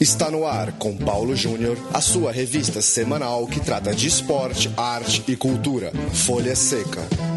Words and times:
Está 0.00 0.30
no 0.30 0.46
ar 0.46 0.70
com 0.78 0.96
Paulo 0.96 1.34
Júnior, 1.34 1.76
a 1.92 2.00
sua 2.00 2.30
revista 2.30 2.80
semanal 2.80 3.48
que 3.48 3.58
trata 3.58 3.92
de 3.92 4.06
esporte, 4.06 4.70
arte 4.76 5.24
e 5.26 5.34
cultura. 5.34 5.90
Folha 6.12 6.54
Seca. 6.54 7.27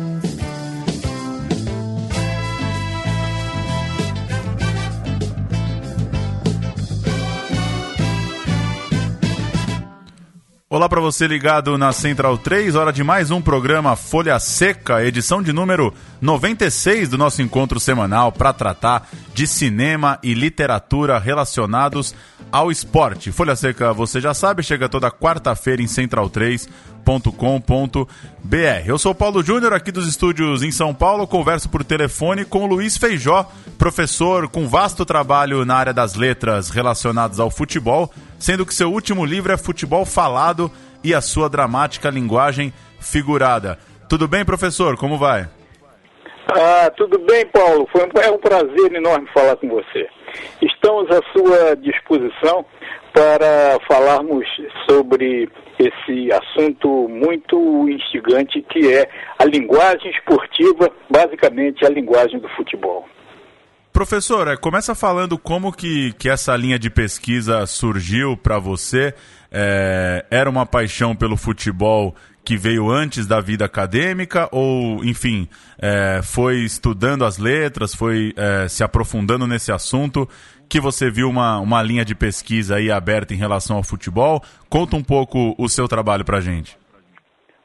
Olá 10.82 10.89
para 10.89 11.00
você 11.00 11.27
ligado 11.27 11.77
na 11.77 11.93
Central 11.93 12.39
3, 12.39 12.73
hora 12.73 12.91
de 12.91 13.04
mais 13.04 13.29
um 13.29 13.39
programa 13.39 13.95
Folha 13.95 14.39
Seca, 14.39 15.05
edição 15.05 15.39
de 15.39 15.54
número 15.54 15.93
96 16.19 17.07
do 17.07 17.19
nosso 17.19 17.39
encontro 17.43 17.79
semanal 17.79 18.32
para 18.32 18.51
tratar 18.51 19.07
de 19.32 19.46
cinema 19.46 20.18
e 20.23 20.33
literatura 20.33 21.20
relacionados 21.20 22.15
ao 22.51 22.71
esporte. 22.71 23.32
Folha 23.32 23.56
Seca, 23.56 23.93
você 23.93 24.20
já 24.20 24.33
sabe, 24.33 24.64
chega 24.64 24.89
toda 24.89 25.11
quarta-feira 25.11 25.83
em 25.83 25.87
central3.com.br. 27.05 28.87
Eu 28.87 28.97
sou 28.97 29.14
Paulo 29.14 29.43
Júnior, 29.43 29.73
aqui 29.73 29.92
dos 29.92 30.07
estúdios 30.07 30.64
em 30.64 30.71
São 30.71 30.93
Paulo, 30.93 31.28
converso 31.28 31.69
por 31.69 31.83
telefone 31.83 32.45
com 32.45 32.66
Luiz 32.66 32.97
Feijó, 32.97 33.50
professor 33.78 34.47
com 34.50 34.67
vasto 34.67 35.06
trabalho 35.06 35.66
na 35.66 35.75
área 35.75 35.94
das 35.94 36.16
letras 36.16 36.69
relacionadas 36.69 37.39
ao 37.39 37.50
futebol 37.50 38.11
sendo 38.42 38.66
que 38.66 38.73
seu 38.73 38.92
último 38.92 39.23
livro 39.23 39.53
é 39.53 39.58
Futebol 39.58 40.03
Falado 40.03 40.72
e 41.03 41.14
a 41.14 41.22
sua 41.22 41.47
dramática 41.47 42.09
linguagem 42.09 42.73
figurada. 43.00 43.78
Tudo 44.09 44.28
bem, 44.28 44.44
professor? 44.44 44.97
Como 44.97 45.17
vai? 45.17 45.47
Ah, 46.52 46.92
tudo 46.97 47.20
bem, 47.20 47.45
Paulo. 47.45 47.88
Foi 47.92 48.02
um, 48.02 48.20
é 48.20 48.31
um 48.31 48.39
prazer 48.39 48.94
enorme 48.94 49.30
falar 49.31 49.56
com 49.58 49.70
você. 49.70 50.09
Estamos 50.61 51.09
à 51.11 51.22
sua 51.31 51.76
disposição 51.76 52.66
para 53.14 53.78
falarmos 53.88 54.45
sobre 54.90 55.50
esse 55.78 56.31
assunto 56.31 57.08
muito 57.09 57.90
instigante 57.90 58.62
que 58.62 58.94
é 58.94 59.09
a 59.40 59.45
linguagem 59.45 60.12
esportiva, 60.12 60.90
basicamente 61.09 61.86
a 61.86 61.89
linguagem 61.89 62.39
do 62.39 62.48
futebol. 62.50 63.06
Professor, 63.92 64.48
é, 64.48 64.56
começa 64.56 64.95
falando 64.95 65.38
como 65.38 65.72
que, 65.72 66.14
que 66.14 66.30
essa 66.30 66.56
linha 66.56 66.80
de 66.80 66.89
pesquisa 66.89 67.66
surgiu 67.66 68.38
para 68.38 68.58
você. 68.58 69.14
É, 69.52 70.26
era 70.32 70.50
uma 70.50 70.66
paixão 70.66 71.14
pelo 71.14 71.36
futebol 71.36 72.16
que 72.44 72.56
veio 72.58 72.89
antes 72.89 73.28
da 73.28 73.42
vida 73.42 73.66
acadêmica 73.66 74.48
ou, 74.52 75.04
enfim, 75.04 75.48
é, 75.78 76.22
foi 76.23 76.59
estudando 76.59 77.26
as 77.26 77.38
letras, 77.38 77.94
foi 77.94 78.34
é, 78.36 78.67
se 78.67 78.84
aprofundando 78.84 79.45
nesse 79.45 79.72
assunto 79.72 80.28
que 80.72 80.80
você 80.80 81.11
viu 81.11 81.27
uma, 81.27 81.59
uma 81.59 81.83
linha 81.83 82.05
de 82.05 82.16
pesquisa 82.16 82.77
aí 82.77 82.89
aberta 82.89 83.33
em 83.33 83.38
relação 83.38 83.75
ao 83.75 83.83
futebol? 83.83 84.41
Conta 84.69 84.95
um 84.95 85.03
pouco 85.03 85.53
o 85.58 85.67
seu 85.67 85.86
trabalho 85.86 86.23
para 86.23 86.39
gente. 86.39 86.80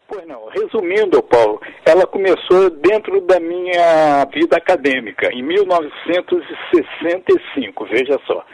Pois 0.09 0.27
não, 0.27 0.49
resumindo, 0.49 1.23
Paulo, 1.23 1.61
ela 1.85 2.05
começou 2.05 2.69
dentro 2.69 3.21
da 3.21 3.39
minha 3.39 4.25
vida 4.35 4.57
acadêmica, 4.57 5.33
em 5.33 5.41
1965, 5.41 7.87
veja 7.87 8.19
só. 8.27 8.45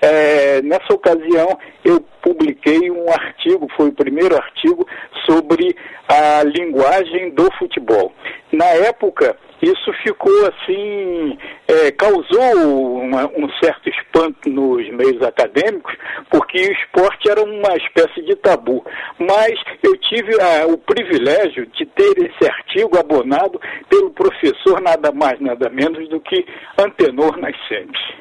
É, 0.00 0.62
nessa 0.62 0.94
ocasião, 0.94 1.58
eu 1.84 2.02
publiquei 2.28 2.90
um 2.90 3.08
artigo, 3.10 3.66
foi 3.74 3.88
o 3.88 3.92
primeiro 3.92 4.36
artigo, 4.36 4.86
sobre 5.26 5.74
a 6.08 6.42
linguagem 6.44 7.30
do 7.30 7.50
futebol. 7.58 8.12
Na 8.52 8.66
época, 8.66 9.36
isso 9.62 9.92
ficou 10.02 10.46
assim, 10.46 11.38
é, 11.66 11.90
causou 11.92 13.00
uma, 13.00 13.26
um 13.28 13.48
certo 13.62 13.88
espanto 13.88 14.48
nos 14.50 14.88
meios 14.90 15.22
acadêmicos, 15.22 15.94
porque 16.30 16.58
o 16.58 16.72
esporte 16.72 17.30
era 17.30 17.42
uma 17.42 17.74
espécie 17.76 18.22
de 18.22 18.36
tabu. 18.36 18.84
Mas 19.18 19.54
eu 19.82 19.96
tive 19.96 20.32
ah, 20.40 20.66
o 20.66 20.76
privilégio 20.76 21.66
de 21.66 21.86
ter 21.86 22.12
esse 22.18 22.50
artigo 22.50 22.98
abonado 22.98 23.58
pelo 23.88 24.10
professor 24.10 24.80
nada 24.82 25.10
mais, 25.12 25.40
nada 25.40 25.70
menos 25.70 26.08
do 26.08 26.20
que 26.20 26.44
Antenor 26.78 27.38
Nascente. 27.38 28.18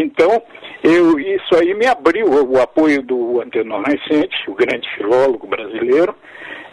Então, 0.00 0.42
eu, 0.84 1.18
isso 1.18 1.56
aí 1.56 1.72
me 1.72 1.86
abriu 1.86 2.26
o 2.26 2.60
apoio 2.60 3.00
do 3.02 3.40
Antenor 3.40 3.80
Nascente, 3.80 4.36
o 4.48 4.54
grande 4.54 4.86
filólogo 4.94 5.46
brasileiro, 5.46 6.14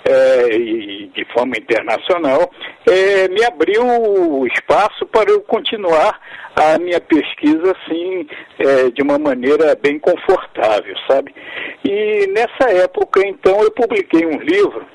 é, 0.03 0.53
e 0.53 1.07
de 1.15 1.23
forma 1.33 1.57
internacional, 1.57 2.51
é, 2.85 3.29
me 3.29 3.41
abriu 3.45 4.45
espaço 4.47 5.05
para 5.05 5.31
eu 5.31 5.39
continuar 5.39 6.19
a 6.57 6.77
minha 6.77 6.99
pesquisa 6.99 7.71
assim, 7.71 8.27
é, 8.59 8.91
de 8.91 9.01
uma 9.01 9.17
maneira 9.17 9.77
bem 9.81 9.97
confortável, 9.97 10.93
sabe? 11.09 11.33
E 11.85 12.27
nessa 12.33 12.69
época, 12.69 13.25
então, 13.25 13.63
eu 13.63 13.71
publiquei 13.71 14.25
um 14.25 14.39
livro 14.39 14.85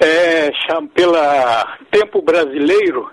é, 0.00 0.52
pela 0.94 1.78
Tempo 1.90 2.22
Brasileiro, 2.22 3.10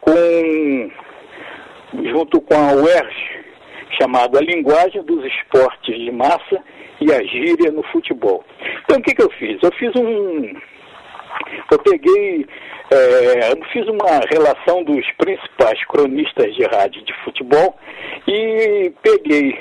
com, 0.00 0.90
junto 2.04 2.40
com 2.40 2.54
a 2.54 2.72
UERJ, 2.74 3.39
chamado 3.98 4.38
A 4.38 4.40
Linguagem 4.40 5.02
dos 5.02 5.24
Esportes 5.24 5.96
de 5.96 6.10
Massa 6.10 6.62
e 7.00 7.12
a 7.12 7.22
Gíria 7.22 7.70
no 7.72 7.82
Futebol. 7.84 8.44
Então, 8.84 8.98
o 8.98 9.02
que, 9.02 9.14
que 9.14 9.22
eu 9.22 9.30
fiz? 9.30 9.58
Eu 9.62 9.72
fiz 9.72 9.90
um. 9.96 10.54
Eu 11.70 11.78
peguei. 11.78 12.46
É, 12.92 13.52
eu 13.52 13.64
fiz 13.72 13.86
uma 13.86 14.20
relação 14.30 14.82
dos 14.82 15.06
principais 15.12 15.82
cronistas 15.86 16.54
de 16.56 16.64
rádio 16.64 17.02
de 17.04 17.12
futebol 17.24 17.76
e 18.26 18.92
peguei 19.02 19.56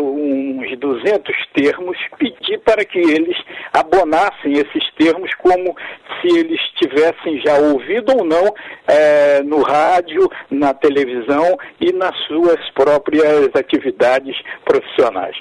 uns 0.00 0.78
200 0.78 1.34
termos, 1.54 1.96
pedi 2.18 2.58
para 2.58 2.84
que 2.84 2.98
eles 2.98 3.36
abonassem 3.72 4.52
esses 4.52 4.90
termos 4.98 5.32
como 5.34 5.74
se 6.20 6.38
eles 6.38 6.60
tivessem 6.76 7.40
já 7.44 7.56
ouvido 7.58 8.16
ou 8.16 8.24
não 8.24 8.54
é, 8.86 9.42
no 9.42 9.62
rádio, 9.62 10.28
na 10.50 10.74
televisão 10.74 11.58
e 11.80 11.92
nas 11.92 12.16
suas 12.26 12.58
próprias 12.70 13.48
atividades 13.54 14.36
profissionais. 14.64 15.36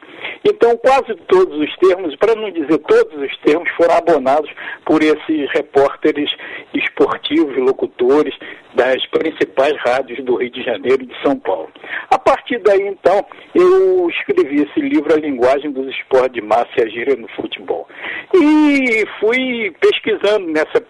Então, 0.48 0.78
quase 0.78 1.16
todos 1.28 1.58
os 1.60 1.76
termos, 1.78 2.16
para 2.16 2.36
não 2.36 2.52
dizer 2.52 2.78
todos 2.80 3.22
os 3.22 3.38
termos, 3.40 3.70
foram 3.72 3.96
abonados 3.96 4.50
por 4.86 5.02
esses 5.02 5.50
repórteres 5.52 6.30
esportivos, 6.74 7.58
locutores 7.58 8.34
das 8.74 9.06
principais 9.08 9.74
rádios 9.86 10.24
do 10.24 10.36
Rio 10.36 10.52
de 10.52 10.64
Janeiro 10.64 11.04
e 11.04 11.08
de 11.08 11.22
São 11.22 11.38
Paulo. 11.38 11.70
A 12.10 12.18
partir 12.18 12.60
daí, 12.60 12.88
então, 12.88 13.26
eu 13.54 14.08
escrevi 14.20 14.64
esse 14.64 14.80
livro, 14.80 15.14
A 15.14 15.18
Linguagem 15.18 15.72
dos 15.72 15.88
Esportes 15.88 16.34
de 16.34 16.42
Massa 16.42 16.70
e 16.78 16.84
a 16.84 16.88
Gíria 16.88 17.16
no 17.16 17.28
Futebol. 17.30 17.88
E 18.34 19.06
fui 19.20 19.74
pesquisando 19.80 20.48
nessa, 20.48 20.84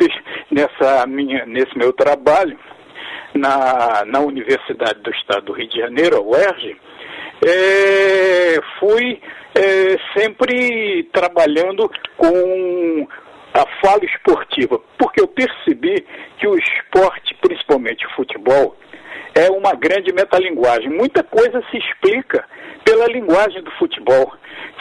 nessa 0.52 1.08
minha, 1.08 1.46
nesse 1.46 1.78
meu 1.78 1.94
trabalho 1.94 2.58
na, 3.34 4.04
na 4.06 4.20
Universidade 4.20 5.00
do 5.02 5.12
Estado 5.12 5.46
do 5.46 5.54
Rio 5.54 5.70
de 5.70 5.78
Janeiro, 5.78 6.18
a 6.18 6.22
UERJ, 6.22 6.76
é, 7.46 8.60
fui 8.80 9.22
é, 9.56 10.20
sempre 10.20 11.04
trabalhando 11.14 11.90
com 12.18 13.08
a 13.54 13.66
fala 13.82 14.04
esportiva, 14.06 14.80
porque 14.98 15.22
eu 15.22 15.28
percebi 15.28 16.06
que 16.38 16.48
o 16.48 16.56
esporte, 16.56 17.36
principalmente 17.42 18.06
o 18.06 18.16
futebol, 18.16 18.76
é 19.36 19.50
uma 19.50 19.74
grande 19.74 20.12
metalinguagem. 20.14 20.90
Muita 20.90 21.24
coisa 21.24 21.62
se 21.70 21.78
explica 21.78 22.46
pela 22.84 23.08
linguagem 23.08 23.62
do 23.64 23.72
futebol. 23.72 24.34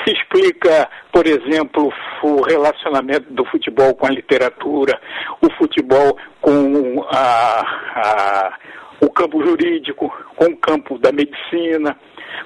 Se 0.05 0.12
explica, 0.12 0.89
por 1.12 1.27
exemplo, 1.27 1.93
o 2.22 2.43
relacionamento 2.43 3.33
do 3.33 3.44
futebol 3.47 3.94
com 3.94 4.06
a 4.06 4.11
literatura, 4.11 4.99
o 5.43 5.50
futebol 5.53 6.16
com 6.41 7.04
a, 7.10 7.60
a, 7.95 8.59
o 9.01 9.10
campo 9.10 9.45
jurídico, 9.45 10.13
com 10.36 10.47
o 10.47 10.57
campo 10.57 10.98
da 10.98 11.13
medicina, 11.13 11.97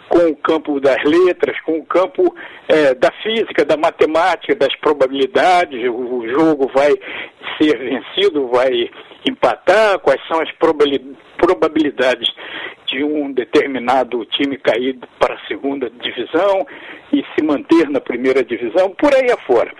com 0.08 0.26
o 0.28 0.36
campo 0.36 0.80
das 0.80 1.02
letras, 1.04 1.58
com 1.62 1.78
o 1.78 1.86
campo 1.86 2.34
é, 2.68 2.94
da 2.94 3.10
física, 3.22 3.64
da 3.64 3.76
matemática, 3.76 4.54
das 4.54 4.74
probabilidades, 4.76 5.88
o 5.88 6.26
jogo 6.28 6.70
vai 6.74 6.92
ser 7.58 7.78
vencido, 7.78 8.48
vai 8.48 8.90
empatar, 9.28 9.98
quais 10.00 10.20
são 10.26 10.40
as 10.40 10.50
probabilidades 10.52 12.28
de 12.86 13.02
um 13.02 13.32
determinado 13.32 14.24
time 14.26 14.58
cair 14.58 14.98
para 15.18 15.34
a 15.34 15.46
segunda 15.46 15.88
divisão 15.88 16.66
e 17.12 17.24
se 17.34 17.44
manter 17.44 17.88
na 17.88 18.00
primeira 18.00 18.44
divisão, 18.44 18.90
por 18.90 19.14
aí 19.14 19.30
afora. 19.30 19.72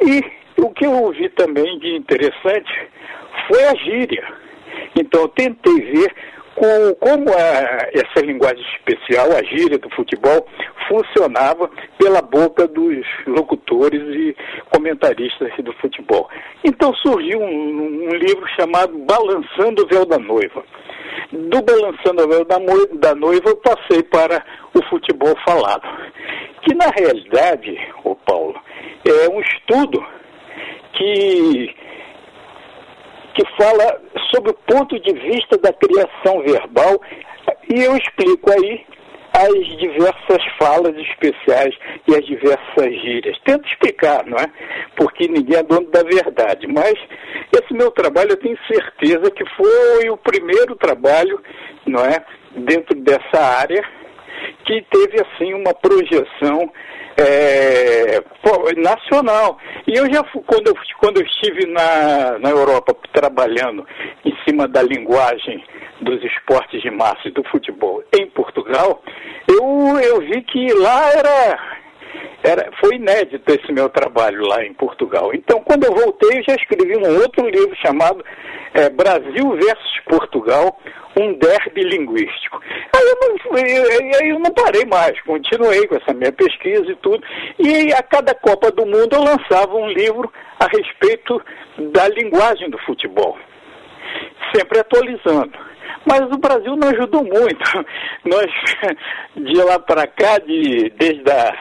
E 0.00 0.22
o 0.60 0.70
que 0.70 0.86
eu 0.86 0.92
ouvi 0.92 1.28
também 1.30 1.78
de 1.78 1.94
interessante 1.94 2.72
foi 3.46 3.64
a 3.64 3.74
gíria. 3.76 4.24
Então 4.98 5.22
eu 5.22 5.28
tentei 5.28 5.80
ver 5.80 6.14
com, 6.56 6.94
como 6.98 7.30
a, 7.30 7.88
essa 7.92 8.24
linguagem 8.24 8.64
especial, 8.74 9.28
a 9.32 9.42
gíria 9.44 9.78
do 9.78 9.90
futebol, 9.90 10.46
funcionava 10.88 11.70
pela 11.98 12.22
boca 12.22 12.66
dos 12.66 13.06
locutores 13.26 14.02
e 14.02 14.36
comentaristas 14.70 15.52
do 15.58 15.72
futebol. 15.74 16.28
Então 16.64 16.94
surgiu 16.94 17.40
um, 17.40 18.08
um 18.08 18.14
livro 18.14 18.46
chamado 18.58 18.96
Balançando 19.00 19.84
o 19.84 19.86
Véu 19.86 20.06
da 20.06 20.18
Noiva, 20.18 20.64
do 21.32 21.62
Balançando 21.62 22.22
a 22.22 22.26
Véu 22.26 22.44
da 22.44 23.14
Noiva, 23.14 23.50
eu 23.50 23.56
passei 23.56 24.02
para 24.02 24.42
o 24.74 24.82
futebol 24.88 25.34
falado. 25.46 25.86
Que 26.62 26.74
na 26.74 26.86
realidade, 26.86 27.78
o 28.02 28.14
Paulo, 28.14 28.56
é 29.04 29.28
um 29.28 29.40
estudo 29.40 30.04
que, 30.94 31.74
que 33.36 33.44
fala 33.62 34.00
sobre 34.34 34.50
o 34.50 34.54
ponto 34.54 34.98
de 34.98 35.12
vista 35.12 35.58
da 35.58 35.72
criação 35.72 36.40
verbal, 36.42 37.00
e 37.72 37.82
eu 37.82 37.94
explico 37.94 38.50
aí 38.50 38.84
as 39.34 39.78
diversas 39.78 40.42
falas 40.58 40.96
especiais 40.96 41.76
e 42.08 42.14
as 42.14 42.24
diversas 42.24 42.94
gírias. 43.02 43.38
Tento 43.44 43.68
explicar, 43.68 44.24
não 44.24 44.38
é? 44.38 44.46
Porque 44.96 45.28
ninguém 45.28 45.58
é 45.58 45.62
dono 45.62 45.90
da 45.90 46.02
verdade. 46.02 46.66
Mas 46.66 46.94
esse 47.52 47.74
meu 47.74 47.90
trabalho 47.90 48.30
eu 48.30 48.38
tenho 48.38 48.58
certeza 48.66 49.30
que 49.30 49.44
foi 49.54 50.08
o 50.08 50.16
primeiro 50.16 50.74
trabalho, 50.76 51.38
não 51.84 52.00
é? 52.00 52.24
Dentro 52.56 52.98
dessa 52.98 53.38
área 53.38 53.84
que 54.64 54.82
teve 54.90 55.22
assim 55.22 55.54
uma 55.54 55.74
projeção 55.74 56.70
é, 57.16 58.22
nacional. 58.76 59.58
E 59.86 59.96
eu 59.96 60.12
já 60.12 60.22
quando 60.46 60.68
eu, 60.68 60.74
quando 60.98 61.18
eu 61.18 61.26
estive 61.26 61.66
na, 61.66 62.38
na 62.38 62.50
Europa 62.50 62.94
trabalhando 63.12 63.86
em 64.24 64.36
cima 64.44 64.68
da 64.68 64.82
linguagem 64.82 65.64
dos 66.00 66.22
esportes 66.24 66.82
de 66.82 66.90
massa 66.90 67.26
e 67.26 67.30
do 67.30 67.42
futebol 67.44 68.02
em 68.12 68.28
Portugal, 68.30 69.02
eu, 69.48 69.98
eu 69.98 70.20
vi 70.20 70.42
que 70.42 70.72
lá 70.74 71.10
era 71.12 71.85
era, 72.42 72.70
foi 72.80 72.96
inédito 72.96 73.52
esse 73.52 73.72
meu 73.72 73.88
trabalho 73.88 74.46
lá 74.46 74.64
em 74.64 74.72
Portugal. 74.74 75.32
Então, 75.34 75.60
quando 75.62 75.84
eu 75.84 75.94
voltei, 75.94 76.38
eu 76.38 76.44
já 76.44 76.54
escrevi 76.54 76.96
um 76.96 77.20
outro 77.20 77.48
livro 77.48 77.74
chamado 77.76 78.24
é, 78.74 78.88
Brasil 78.88 79.50
versus 79.52 80.00
Portugal, 80.06 80.78
um 81.18 81.32
derby 81.38 81.82
linguístico. 81.82 82.60
Aí 82.94 83.02
eu, 83.02 83.18
não, 83.20 84.20
aí 84.20 84.30
eu 84.30 84.38
não 84.38 84.52
parei 84.52 84.84
mais, 84.84 85.20
continuei 85.22 85.86
com 85.88 85.96
essa 85.96 86.12
minha 86.14 86.32
pesquisa 86.32 86.90
e 86.90 86.96
tudo. 86.96 87.24
E 87.58 87.92
a 87.92 88.02
cada 88.02 88.34
Copa 88.34 88.70
do 88.70 88.84
Mundo 88.84 89.14
eu 89.14 89.24
lançava 89.24 89.74
um 89.74 89.88
livro 89.88 90.30
a 90.60 90.66
respeito 90.66 91.42
da 91.92 92.08
linguagem 92.08 92.70
do 92.70 92.78
futebol, 92.78 93.36
sempre 94.54 94.78
atualizando. 94.78 95.52
Mas 96.08 96.20
o 96.30 96.38
Brasil 96.38 96.76
não 96.76 96.88
ajudou 96.90 97.24
muito. 97.24 97.84
Nós, 98.24 98.46
de 99.36 99.60
lá 99.62 99.78
para 99.78 100.06
cá, 100.06 100.38
de, 100.38 100.90
desde 100.90 101.28
a 101.28 101.52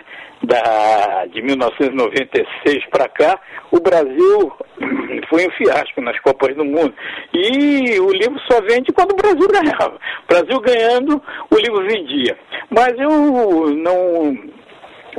da, 0.45 1.25
de 1.25 1.42
1996 1.42 2.86
para 2.89 3.07
cá, 3.09 3.39
o 3.71 3.80
Brasil 3.80 4.53
foi 5.30 5.47
um 5.47 5.51
fiasco 5.51 6.01
nas 6.01 6.19
Copas 6.19 6.56
do 6.56 6.63
Mundo. 6.63 6.94
E 7.33 8.00
o 8.00 8.12
livro 8.12 8.39
só 8.50 8.62
vende 8.62 8.92
quando 8.94 9.12
o 9.12 9.15
Brasil 9.15 9.47
ganhava. 9.47 9.95
O 9.95 10.27
Brasil 10.27 10.59
ganhando, 10.62 11.21
o 11.50 11.57
livro 11.57 11.88
vendia. 11.88 12.38
Mas 12.69 12.94
eu 12.97 13.09
não, 13.09 14.38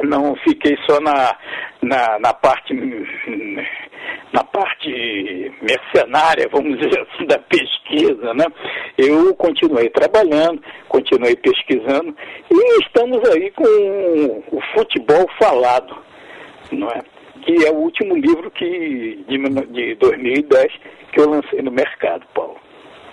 não 0.05 0.37
fiquei 0.37 0.77
só 0.89 1.01
na, 1.01 1.37
na, 1.83 2.19
na 2.19 2.35
parte 2.35 2.75
na 4.33 4.43
parte 4.45 5.53
mercenária, 5.63 6.49
vamos 6.51 6.79
dizer 6.79 7.01
assim, 7.09 7.27
da 7.27 7.39
pesquisa, 7.39 8.35
né? 8.35 8.47
Eu 8.99 9.35
continuei 9.35 9.89
trabalhando, 9.91 10.61
continuei 10.89 11.37
pesquisando 11.37 12.15
e 12.51 12.81
estamos 12.83 13.29
aí 13.31 13.51
com 13.53 13.65
o 14.53 14.61
futebol 14.75 15.27
falado, 15.39 15.97
não 16.73 16.89
é? 16.89 17.03
Que 17.43 17.67
é 17.67 17.71
o 17.71 17.77
último 17.77 18.17
livro 18.17 18.51
que 18.51 19.25
de 19.29 19.95
2010 19.97 20.73
que 21.13 21.21
eu 21.21 21.31
lancei 21.31 21.63
no 21.63 21.71
mercado, 21.71 22.27
Paulo. 22.35 22.57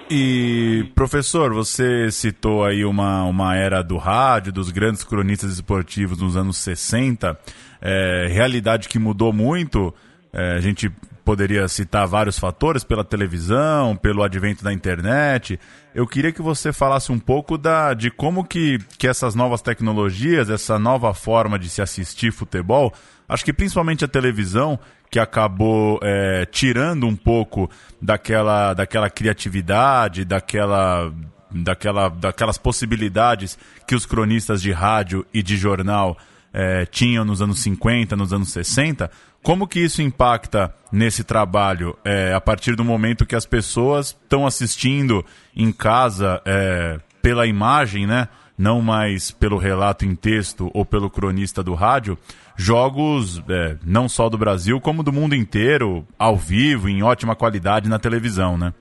E, 0.09 0.91
professor, 0.93 1.53
você 1.53 2.11
citou 2.11 2.65
aí 2.65 2.83
uma, 2.83 3.23
uma 3.23 3.55
era 3.55 3.81
do 3.81 3.97
rádio, 3.97 4.51
dos 4.51 4.69
grandes 4.69 5.03
cronistas 5.03 5.53
esportivos 5.53 6.21
nos 6.21 6.35
anos 6.35 6.57
60, 6.57 7.37
é, 7.81 8.27
realidade 8.29 8.89
que 8.89 8.99
mudou 8.99 9.31
muito. 9.31 9.93
É, 10.33 10.53
a 10.53 10.59
gente 10.59 10.91
poderia 11.23 11.67
citar 11.67 12.07
vários 12.07 12.37
fatores 12.37 12.83
pela 12.83 13.03
televisão, 13.03 13.95
pelo 13.95 14.23
advento 14.23 14.63
da 14.63 14.73
internet. 14.73 15.59
Eu 15.95 16.05
queria 16.05 16.31
que 16.31 16.41
você 16.41 16.73
falasse 16.73 17.11
um 17.11 17.19
pouco 17.19 17.57
da, 17.57 17.93
de 17.93 18.11
como 18.11 18.43
que, 18.43 18.79
que 18.97 19.07
essas 19.07 19.35
novas 19.35 19.61
tecnologias, 19.61 20.49
essa 20.49 20.77
nova 20.77 21.13
forma 21.13 21.57
de 21.57 21.69
se 21.69 21.81
assistir 21.81 22.31
futebol, 22.31 22.93
acho 23.27 23.45
que 23.45 23.53
principalmente 23.53 24.03
a 24.03 24.07
televisão, 24.07 24.79
que 25.09 25.19
acabou 25.19 25.99
é, 26.01 26.45
tirando 26.45 27.05
um 27.05 27.15
pouco 27.15 27.69
daquela, 28.01 28.73
daquela 28.73 29.09
criatividade, 29.09 30.25
daquela, 30.25 31.13
daquela, 31.51 32.09
daquelas 32.09 32.57
possibilidades 32.57 33.57
que 33.87 33.95
os 33.95 34.05
cronistas 34.05 34.61
de 34.61 34.71
rádio 34.71 35.25
e 35.31 35.43
de 35.43 35.55
jornal 35.55 36.17
é, 36.53 36.85
tinham 36.85 37.25
nos 37.25 37.41
anos 37.41 37.61
50, 37.63 38.15
nos 38.15 38.31
anos 38.31 38.51
60, 38.53 39.09
como 39.41 39.67
que 39.67 39.79
isso 39.79 40.01
impacta 40.01 40.73
nesse 40.91 41.23
trabalho 41.23 41.97
é, 42.05 42.33
a 42.33 42.39
partir 42.39 42.75
do 42.75 42.83
momento 42.83 43.25
que 43.25 43.35
as 43.35 43.45
pessoas 43.45 44.07
estão 44.07 44.45
assistindo 44.45 45.25
em 45.55 45.71
casa 45.71 46.41
é, 46.45 46.99
pela 47.21 47.47
imagem, 47.47 48.05
né? 48.05 48.29
Não 48.55 48.81
mais 48.81 49.31
pelo 49.31 49.57
relato 49.57 50.05
em 50.05 50.15
texto 50.15 50.69
ou 50.73 50.85
pelo 50.85 51.09
cronista 51.09 51.63
do 51.63 51.73
rádio, 51.73 52.17
jogos 52.55 53.41
é, 53.49 53.77
não 53.83 54.07
só 54.07 54.29
do 54.29 54.37
Brasil, 54.37 54.79
como 54.79 55.01
do 55.01 55.11
mundo 55.11 55.33
inteiro, 55.33 56.05
ao 56.19 56.35
vivo, 56.35 56.87
em 56.87 57.01
ótima 57.01 57.35
qualidade 57.35 57.89
na 57.89 57.97
televisão, 57.97 58.57
né? 58.57 58.73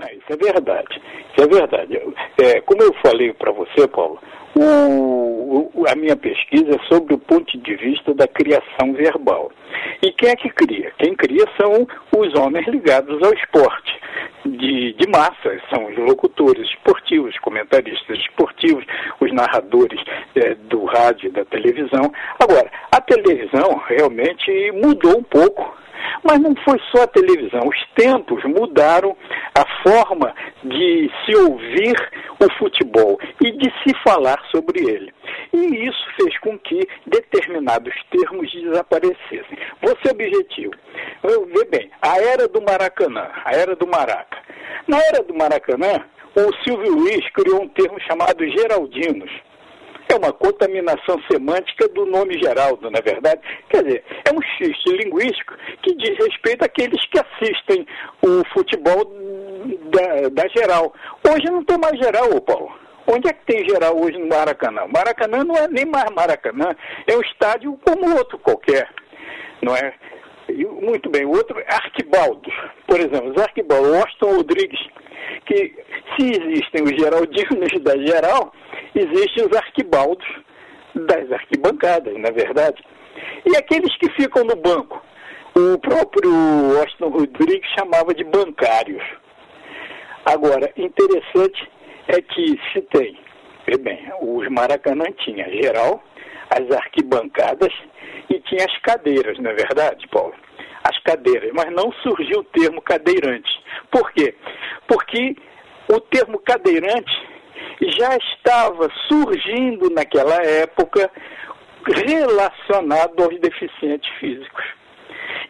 É, 0.00 0.14
isso 0.14 0.26
é 0.30 0.36
verdade. 0.36 1.02
Isso 1.36 1.44
é 1.44 1.46
verdade. 1.48 2.00
É, 2.40 2.60
como 2.60 2.82
eu 2.82 2.94
falei 3.04 3.32
para 3.32 3.52
você, 3.52 3.88
Paulo, 3.88 4.18
o, 4.56 5.70
o, 5.74 5.84
a 5.88 5.94
minha 5.94 6.16
pesquisa 6.16 6.76
é 6.76 6.88
sobre 6.88 7.14
o 7.14 7.18
ponto 7.18 7.58
de 7.58 7.76
vista 7.76 8.14
da 8.14 8.26
criação 8.26 8.92
verbal. 8.92 9.50
E 10.02 10.12
quem 10.12 10.30
é 10.30 10.36
que 10.36 10.50
cria? 10.50 10.92
Quem 10.98 11.14
cria 11.14 11.44
são 11.60 11.86
os 12.16 12.34
homens 12.38 12.66
ligados 12.68 13.22
ao 13.22 13.32
esporte 13.34 13.92
de, 14.46 14.92
de 14.92 15.08
massa, 15.08 15.60
são 15.72 15.86
os 15.86 15.96
locutores 15.96 16.68
esportivos, 16.68 17.38
comentaristas 17.38 18.18
esportivos, 18.18 18.84
os 19.20 19.32
narradores 19.32 20.00
é, 20.36 20.54
do 20.54 20.84
rádio 20.84 21.28
e 21.28 21.32
da 21.32 21.44
televisão. 21.44 22.12
Agora, 22.38 22.70
a 22.92 23.00
televisão 23.00 23.82
realmente 23.88 24.72
mudou 24.72 25.18
um 25.18 25.22
pouco 25.22 25.84
mas 26.22 26.40
não 26.40 26.54
foi 26.64 26.78
só 26.90 27.02
a 27.02 27.06
televisão. 27.06 27.60
Os 27.66 27.86
tempos 27.94 28.42
mudaram 28.44 29.16
a 29.54 29.82
forma 29.82 30.34
de 30.62 31.10
se 31.24 31.36
ouvir 31.36 31.94
o 32.40 32.52
futebol 32.58 33.18
e 33.40 33.52
de 33.52 33.70
se 33.82 33.94
falar 34.02 34.38
sobre 34.50 34.80
ele. 34.88 35.12
E 35.52 35.88
isso 35.88 36.04
fez 36.16 36.38
com 36.38 36.58
que 36.58 36.80
determinados 37.06 37.94
termos 38.10 38.50
desaparecessem. 38.52 39.58
Vou 39.82 39.96
ser 40.02 40.12
objetivo. 40.12 40.72
Vê 41.22 41.64
bem, 41.66 41.90
a 42.02 42.18
era 42.18 42.48
do 42.48 42.60
Maracanã, 42.62 43.30
a 43.44 43.54
era 43.54 43.74
do 43.76 43.86
Maraca. 43.86 44.38
Na 44.86 44.98
era 44.98 45.22
do 45.22 45.34
Maracanã, 45.34 46.04
o 46.36 46.64
Silvio 46.64 46.92
Luiz 46.94 47.28
criou 47.30 47.62
um 47.62 47.68
termo 47.68 48.00
chamado 48.00 48.46
Geraldinos 48.46 49.30
é 50.14 50.16
uma 50.16 50.32
contaminação 50.32 51.20
semântica 51.30 51.88
do 51.88 52.06
nome 52.06 52.38
Geraldo, 52.38 52.90
na 52.90 52.98
é 52.98 53.02
verdade. 53.02 53.40
Quer 53.68 53.82
dizer, 53.82 54.04
é 54.24 54.32
um 54.32 54.40
xiste 54.40 54.90
linguístico 54.90 55.54
que 55.82 55.94
diz 55.96 56.16
respeito 56.18 56.64
àqueles 56.64 57.04
que 57.06 57.18
assistem 57.18 57.86
o 58.22 58.44
futebol 58.52 59.04
da, 59.90 60.28
da 60.30 60.48
geral. 60.48 60.94
Hoje 61.28 61.50
não 61.50 61.64
tem 61.64 61.78
mais 61.78 61.98
geral, 61.98 62.40
Paulo. 62.40 62.83
Onde 63.06 63.28
é 63.28 63.32
que 63.32 63.44
tem 63.44 63.68
geral 63.68 63.98
hoje 63.98 64.18
no 64.18 64.28
Maracanã? 64.28 64.86
Maracanã 64.86 65.44
não 65.44 65.56
é 65.56 65.68
nem 65.68 65.84
mais 65.84 66.10
Maracanã, 66.10 66.74
é 67.06 67.16
um 67.16 67.20
estádio 67.20 67.78
como 67.84 68.16
outro 68.16 68.38
qualquer, 68.38 68.88
não 69.62 69.76
é? 69.76 69.92
Muito 70.80 71.10
bem, 71.10 71.24
o 71.24 71.30
outro 71.30 71.58
é 71.58 71.66
Arquibaldos, 71.74 72.54
por 72.86 73.00
exemplo, 73.00 73.30
os 73.30 73.42
Arquibaldos, 73.42 73.94
Austin 73.94 74.36
Rodrigues, 74.36 74.80
que 75.46 75.74
se 76.16 76.30
existem 76.30 76.82
os 76.82 76.90
Geraldinos 76.92 77.72
da 77.82 77.96
geral, 77.98 78.52
existem 78.94 79.46
os 79.46 79.56
arquibaldos 79.56 80.26
das 80.94 81.30
arquibancadas, 81.32 82.14
na 82.18 82.28
é 82.28 82.32
verdade. 82.32 82.82
E 83.44 83.56
aqueles 83.56 83.96
que 83.98 84.10
ficam 84.12 84.44
no 84.44 84.56
banco, 84.56 85.02
o 85.56 85.78
próprio 85.78 86.30
Austin 86.80 87.04
Rodrigues 87.04 87.68
chamava 87.78 88.14
de 88.14 88.24
bancários. 88.24 89.02
Agora, 90.24 90.72
interessante 90.76 91.68
é 92.08 92.20
que 92.20 92.58
se 92.72 92.82
tem, 92.82 93.18
bem, 93.80 94.08
os 94.20 94.48
Maracanã 94.48 95.04
tinha 95.18 95.48
geral, 95.50 96.02
as 96.50 96.70
arquibancadas 96.76 97.72
e 98.30 98.40
tinha 98.40 98.64
as 98.64 98.78
cadeiras, 98.80 99.38
não 99.38 99.50
é 99.50 99.54
verdade, 99.54 100.06
Paulo? 100.08 100.34
As 100.84 100.98
cadeiras, 101.02 101.50
mas 101.54 101.72
não 101.72 101.90
surgiu 102.02 102.40
o 102.40 102.44
termo 102.44 102.82
cadeirante. 102.82 103.50
Por 103.90 104.12
quê? 104.12 104.34
Porque 104.86 105.36
o 105.90 106.00
termo 106.00 106.38
cadeirante 106.40 107.12
já 107.80 108.16
estava 108.16 108.90
surgindo 109.08 109.90
naquela 109.90 110.42
época 110.42 111.10
relacionado 111.86 113.22
aos 113.22 113.40
deficientes 113.40 114.10
físicos. 114.18 114.64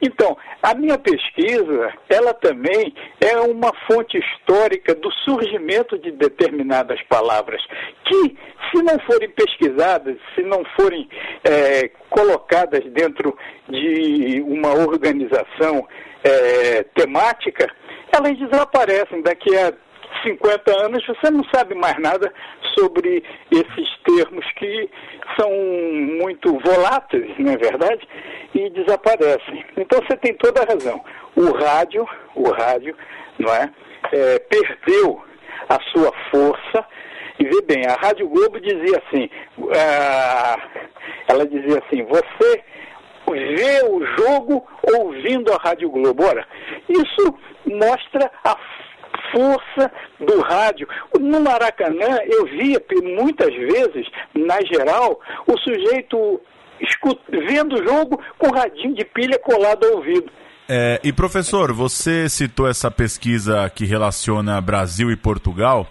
Então, 0.04 0.36
a 0.62 0.74
minha 0.74 0.98
pesquisa, 0.98 1.90
ela 2.10 2.34
também 2.34 2.94
é 3.22 3.40
uma 3.40 3.72
fonte 3.90 4.18
histórica 4.18 4.94
do 4.94 5.10
surgimento 5.24 5.98
de 5.98 6.12
determinadas 6.12 7.00
palavras, 7.08 7.62
que, 8.04 8.36
se 8.70 8.82
não 8.82 8.98
forem 9.00 9.30
pesquisadas, 9.30 10.18
se 10.34 10.42
não 10.42 10.62
forem 10.78 11.08
é, 11.42 11.88
colocadas 12.10 12.84
dentro 12.92 13.34
de 13.66 14.42
uma 14.46 14.74
organização 14.74 15.88
é, 16.22 16.82
temática, 16.94 17.66
elas 18.14 18.38
desaparecem 18.38 19.22
daqui 19.22 19.56
a 19.56 19.72
50 20.22 20.84
anos, 20.84 21.06
você 21.06 21.30
não 21.30 21.44
sabe 21.54 21.74
mais 21.74 21.96
nada 21.98 22.32
sobre 22.78 23.22
esses 23.50 23.88
termos 24.04 24.44
que 24.52 24.90
são 25.38 25.50
muito 25.50 26.58
voláteis, 26.60 27.36
não 27.38 27.52
é 27.52 27.56
verdade? 27.56 28.06
E 28.54 28.70
desaparecem. 28.70 29.64
Então 29.76 30.00
você 30.02 30.16
tem 30.16 30.34
toda 30.34 30.62
a 30.62 30.66
razão. 30.66 31.02
O 31.36 31.52
rádio, 31.52 32.06
o 32.34 32.50
rádio, 32.50 32.96
não 33.38 33.52
é, 33.52 33.70
é 34.12 34.38
perdeu 34.38 35.22
a 35.68 35.80
sua 35.90 36.12
força. 36.30 36.86
E 37.38 37.44
vê 37.44 37.62
bem, 37.62 37.84
a 37.86 37.94
Rádio 37.94 38.28
Globo 38.28 38.60
dizia 38.60 39.02
assim, 39.06 39.28
uh, 39.58 40.84
ela 41.26 41.44
dizia 41.46 41.82
assim, 41.84 42.04
você 42.04 42.62
vê 43.32 43.82
o 43.88 44.04
jogo 44.16 44.64
ouvindo 44.96 45.52
a 45.52 45.56
Rádio 45.56 45.90
Globo. 45.90 46.24
Ora, 46.24 46.46
isso 46.88 47.34
mostra 47.66 48.30
a 48.44 48.56
força 49.34 49.90
do 50.20 50.40
rádio. 50.40 50.88
No 51.18 51.40
Maracanã, 51.40 52.18
eu 52.26 52.46
via 52.46 52.80
muitas 53.02 53.52
vezes, 53.54 54.06
na 54.34 54.60
geral, 54.62 55.20
o 55.46 55.58
sujeito 55.58 56.40
escut... 56.80 57.20
vendo 57.28 57.74
o 57.74 57.86
jogo 57.86 58.22
com 58.38 58.48
o 58.48 58.54
radinho 58.54 58.94
de 58.94 59.04
pilha 59.04 59.38
colado 59.38 59.84
ao 59.84 59.96
ouvido. 59.96 60.30
É, 60.68 60.98
e 61.04 61.12
professor, 61.12 61.72
você 61.72 62.28
citou 62.28 62.66
essa 62.66 62.90
pesquisa 62.90 63.70
que 63.74 63.84
relaciona 63.84 64.60
Brasil 64.60 65.10
e 65.10 65.16
Portugal. 65.16 65.86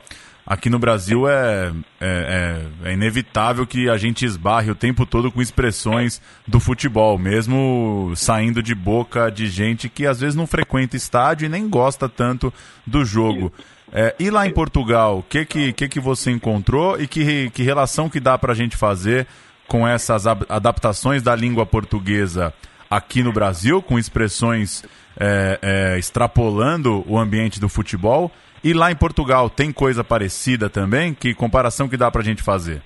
Aqui 0.45 0.69
no 0.69 0.77
Brasil 0.77 1.27
é, 1.27 1.71
é, 2.01 2.65
é, 2.85 2.89
é, 2.89 2.93
inevitável 2.93 3.65
que 3.65 3.89
a 3.89 3.97
gente 3.97 4.25
esbarre 4.25 4.69
o 4.69 4.75
tempo 4.75 5.05
todo 5.05 5.31
com 5.31 5.41
expressões 5.41 6.21
do 6.45 6.59
futebol, 6.59 7.17
mesmo 7.17 8.12
saindo 8.13 8.62
de 8.62 8.75
boca 8.75 9.31
de 9.31 9.47
gente 9.47 9.88
que 9.88 10.05
às 10.05 10.19
vezes 10.19 10.35
não 10.35 10.45
frequenta 10.45 10.97
estádio 10.97 11.45
e 11.45 11.50
nem 11.50 11.69
gosta 11.69 12.09
tanto 12.09 12.53
do 12.85 13.05
jogo. 13.05 13.53
É, 13.89 14.13
e 14.19 14.29
lá 14.29 14.45
em 14.45 14.51
Portugal, 14.51 15.19
o 15.19 15.23
que, 15.23 15.45
que, 15.45 15.71
que, 15.71 15.88
que 15.88 16.00
você 16.00 16.31
encontrou 16.31 17.00
e 17.00 17.07
que, 17.07 17.50
que 17.51 17.63
relação 17.63 18.09
que 18.09 18.19
dá 18.19 18.38
para 18.38 18.51
a 18.51 18.55
gente 18.55 18.75
fazer 18.75 19.25
com 19.65 19.88
essas 19.88 20.27
adaptações 20.27 21.23
da 21.23 21.33
língua 21.33 21.65
portuguesa 21.65 22.53
aqui 22.89 23.23
no 23.23 23.31
Brasil, 23.31 23.81
com 23.81 23.97
expressões 23.97 24.83
é, 25.17 25.59
é, 25.62 25.97
extrapolando 25.97 27.05
o 27.07 27.17
ambiente 27.17 27.62
do 27.62 27.69
futebol? 27.69 28.29
E 28.63 28.74
lá 28.74 28.89
em 28.89 28.96
Portugal 28.96 29.50
tem 29.50 29.74
coisa 29.74 30.03
parecida 30.03 30.70
também? 30.70 31.13
Que 31.13 31.34
comparação 31.34 31.89
que 31.89 31.98
dá 31.98 32.10
para 32.10 32.22
a 32.22 32.24
gente 32.24 32.41
fazer? 32.41 32.82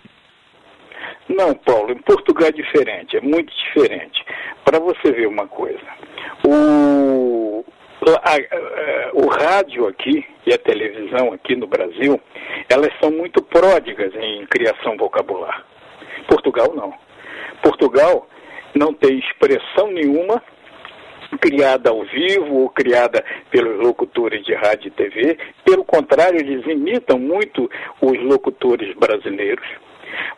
Não, 1.29 1.53
Paulo, 1.53 1.91
em 1.91 2.01
Portugal 2.01 2.47
é 2.47 2.51
diferente, 2.51 3.15
é 3.15 3.21
muito 3.21 3.53
diferente. 3.53 4.25
Para 4.65 4.79
você 4.79 5.11
ver 5.11 5.27
uma 5.27 5.47
coisa, 5.47 5.79
o, 6.47 7.63
a, 8.23 8.35
a, 8.35 9.11
o 9.13 9.27
rádio 9.27 9.87
aqui 9.87 10.25
e 10.47 10.53
a 10.53 10.57
televisão 10.57 11.31
aqui 11.31 11.55
no 11.55 11.67
Brasil, 11.67 12.19
elas 12.69 12.91
são 12.99 13.11
muito 13.11 13.41
pródigas 13.43 14.13
em 14.15 14.47
criação 14.47 14.97
vocabular. 14.97 15.63
Portugal 16.27 16.73
não. 16.73 16.91
Portugal 17.61 18.27
não 18.73 18.93
tem 18.93 19.19
expressão 19.19 19.91
nenhuma 19.91 20.41
criada 21.41 21.89
ao 21.89 22.03
vivo 22.05 22.61
ou 22.61 22.69
criada 22.69 23.23
pelos 23.51 23.79
locutores 23.85 24.43
de 24.45 24.53
rádio 24.53 24.87
e 24.87 24.91
TV. 24.91 25.37
Pelo 25.65 25.83
contrário, 25.83 26.39
eles 26.39 26.65
imitam 26.65 27.19
muito 27.19 27.69
os 28.01 28.19
locutores 28.23 28.95
brasileiros. 28.95 29.67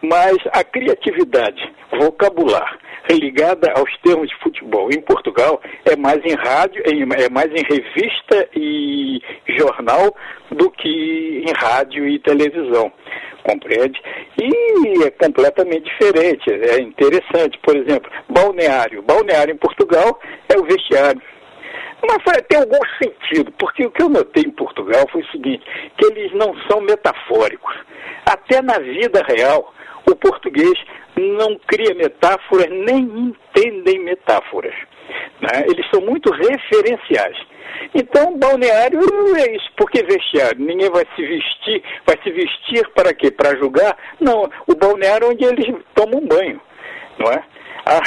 Mas 0.01 0.37
a 0.53 0.63
criatividade 0.63 1.61
vocabular 1.91 2.79
ligada 3.09 3.71
aos 3.75 3.89
termos 4.03 4.29
de 4.29 4.35
futebol 4.37 4.89
em 4.91 5.01
Portugal 5.01 5.59
é 5.85 5.95
mais 5.95 6.19
em 6.23 6.35
rádio, 6.35 6.83
é 6.85 7.29
mais 7.29 7.49
em 7.51 7.63
revista 7.63 8.47
e 8.55 9.19
jornal 9.57 10.15
do 10.51 10.69
que 10.69 11.43
em 11.45 11.53
rádio 11.57 12.07
e 12.07 12.19
televisão 12.19 12.91
compreende? 13.43 14.01
E 14.41 15.03
é 15.03 15.11
completamente 15.11 15.83
diferente, 15.83 16.51
é 16.51 16.79
interessante. 16.81 17.57
Por 17.59 17.75
exemplo, 17.75 18.11
balneário. 18.29 19.01
Balneário 19.01 19.53
em 19.53 19.57
Portugal 19.57 20.19
é 20.47 20.57
o 20.57 20.63
vestiário. 20.63 21.21
Mas 22.01 22.23
tem 22.47 22.59
algum 22.59 22.79
sentido, 23.01 23.51
porque 23.59 23.85
o 23.85 23.91
que 23.91 24.01
eu 24.01 24.09
notei 24.09 24.43
em 24.43 24.51
Portugal 24.51 25.05
foi 25.11 25.21
o 25.21 25.31
seguinte, 25.31 25.65
que 25.97 26.05
eles 26.05 26.31
não 26.33 26.55
são 26.69 26.79
metafóricos. 26.81 27.75
Até 28.25 28.61
na 28.61 28.79
vida 28.79 29.21
real, 29.27 29.73
o 30.09 30.15
português 30.15 30.73
não 31.17 31.59
cria 31.67 31.93
metáforas, 31.95 32.69
nem 32.69 33.01
entendem 33.01 33.99
metáforas. 33.99 34.73
Né? 35.41 35.65
Eles 35.65 35.85
são 35.91 36.01
muito 36.01 36.31
referenciais. 36.31 37.37
Então, 37.93 38.37
balneário 38.37 38.99
é 39.35 39.55
isso. 39.55 39.71
Por 39.77 39.89
que 39.89 40.03
vestiário? 40.03 40.59
Ninguém 40.59 40.89
vai 40.89 41.05
se 41.15 41.21
vestir. 41.21 41.83
Vai 42.05 42.17
se 42.23 42.31
vestir 42.31 42.87
para 42.93 43.13
quê? 43.13 43.31
Para 43.31 43.57
julgar? 43.57 43.97
Não, 44.19 44.49
o 44.67 44.75
balneário 44.75 45.27
é 45.27 45.29
onde 45.29 45.45
eles 45.45 45.75
tomam 45.95 46.25
banho, 46.27 46.61
não 47.17 47.31
é? 47.31 47.43
Ah, 47.85 48.01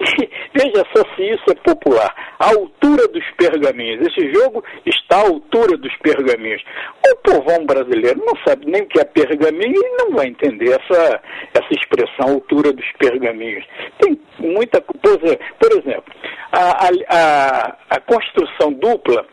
veja 0.54 0.84
só 0.94 1.04
se 1.14 1.22
isso 1.22 1.44
é 1.50 1.54
popular. 1.54 2.14
A 2.38 2.48
altura 2.48 3.06
dos 3.08 3.24
pergaminhos. 3.36 4.06
Esse 4.06 4.32
jogo 4.32 4.64
está 4.86 5.16
à 5.16 5.28
altura 5.28 5.76
dos 5.76 5.94
pergaminhos. 5.98 6.62
O 7.10 7.16
povão 7.16 7.66
brasileiro 7.66 8.20
não 8.24 8.34
sabe 8.46 8.66
nem 8.66 8.82
o 8.82 8.86
que 8.86 9.00
é 9.00 9.04
pergaminho 9.04 9.74
e 9.76 9.96
não 10.02 10.12
vai 10.16 10.28
entender 10.28 10.70
essa, 10.70 11.20
essa 11.54 11.72
expressão 11.72 12.34
altura 12.34 12.72
dos 12.72 12.86
pergaminhos. 12.98 13.64
Tem 13.98 14.20
muita 14.38 14.80
coisa. 14.80 15.38
Por 15.58 15.72
exemplo, 15.72 16.14
a, 16.52 16.88
a, 17.08 17.76
a 17.90 18.00
construção 18.00 18.72
dupla 18.72 19.26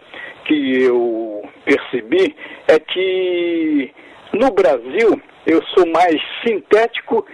que 0.45 0.83
eu 0.83 1.43
percebi 1.65 2.35
é 2.67 2.79
que 2.79 3.93
no 4.33 4.51
Brasil 4.51 5.21
eu 5.45 5.61
sou 5.73 5.85
mais 5.87 6.15
sintético 6.45 7.25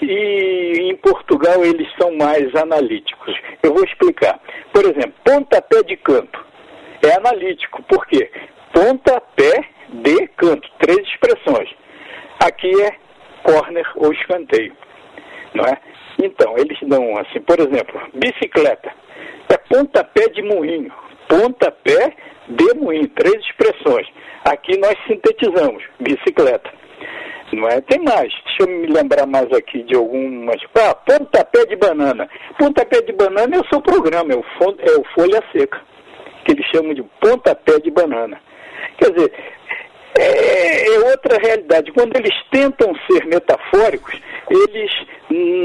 e 0.00 0.90
em 0.90 0.96
Portugal 0.96 1.64
eles 1.64 1.88
são 2.00 2.14
mais 2.16 2.54
analíticos. 2.54 3.34
Eu 3.62 3.74
vou 3.74 3.84
explicar. 3.84 4.40
Por 4.72 4.84
exemplo, 4.84 5.14
pontapé 5.24 5.82
de 5.82 5.96
canto 5.96 6.44
é 7.02 7.16
analítico. 7.16 7.82
Por 7.84 8.06
quê? 8.06 8.30
Pontapé 8.72 9.64
de 9.90 10.26
canto, 10.36 10.68
três 10.78 11.00
expressões. 11.08 11.70
Aqui 12.40 12.70
é 12.82 12.96
corner 13.42 13.86
ou 13.96 14.12
escanteio, 14.12 14.76
não 15.54 15.64
é? 15.64 15.78
Então, 16.22 16.56
eles 16.58 16.78
dão 16.82 17.16
assim, 17.18 17.40
por 17.40 17.58
exemplo, 17.60 18.00
bicicleta 18.14 18.92
é 19.54 19.56
pontapé 19.56 20.28
de 20.28 20.42
moinho, 20.42 20.92
pontapé 21.28 22.14
de 22.48 22.74
moinho, 22.74 23.08
três 23.10 23.36
expressões. 23.44 24.06
Aqui 24.44 24.76
nós 24.78 24.94
sintetizamos, 25.06 25.82
bicicleta. 26.00 26.70
Não 27.54 27.68
é? 27.68 27.80
Tem 27.80 28.00
mais, 28.02 28.32
deixa 28.44 28.62
eu 28.62 28.68
me 28.68 28.86
lembrar 28.86 29.26
mais 29.26 29.50
aqui 29.52 29.82
de 29.82 29.94
algumas. 29.94 30.60
Ah, 30.74 30.94
pontapé 30.94 31.64
de 31.66 31.76
banana. 31.76 32.28
Pontapé 32.58 33.00
de 33.02 33.12
banana 33.12 33.56
é 33.56 33.60
o 33.60 33.68
seu 33.68 33.80
programa, 33.80 34.32
é 34.32 34.36
o, 34.36 34.44
é 34.78 34.98
o 34.98 35.04
Folha 35.14 35.42
Seca, 35.52 35.80
que 36.44 36.52
eles 36.52 36.66
chamam 36.66 36.94
de 36.94 37.02
pontapé 37.20 37.78
de 37.80 37.90
banana. 37.90 38.40
Quer 38.98 39.10
dizer, 39.12 39.32
é, 40.18 40.94
é 40.94 40.98
outra 41.10 41.38
realidade. 41.38 41.92
Quando 41.92 42.16
eles 42.16 42.34
tentam 42.50 42.94
ser 43.10 43.26
metafóricos, 43.26 44.20
eles, 44.50 44.92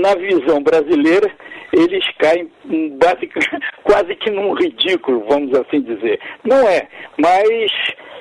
na 0.01 0.15
visão 0.15 0.61
brasileira, 0.61 1.31
eles 1.73 2.03
caem 2.17 2.51
quase 3.83 4.15
que 4.15 4.29
num 4.31 4.53
ridículo, 4.53 5.25
vamos 5.29 5.57
assim 5.57 5.81
dizer. 5.81 6.19
Não 6.43 6.67
é, 6.67 6.87
mas 7.17 7.71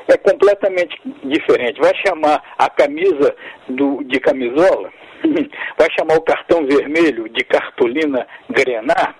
é 0.08 0.16
completamente 0.16 0.98
diferente. 1.24 1.80
Vai 1.80 1.92
chamar 2.06 2.42
a 2.58 2.68
camisa 2.70 3.34
do, 3.68 4.02
de 4.04 4.18
camisola, 4.20 4.92
vai 5.78 5.88
chamar 5.98 6.16
o 6.16 6.22
cartão 6.22 6.66
vermelho 6.66 7.28
de 7.28 7.44
cartolina 7.44 8.26
grenar, 8.50 9.16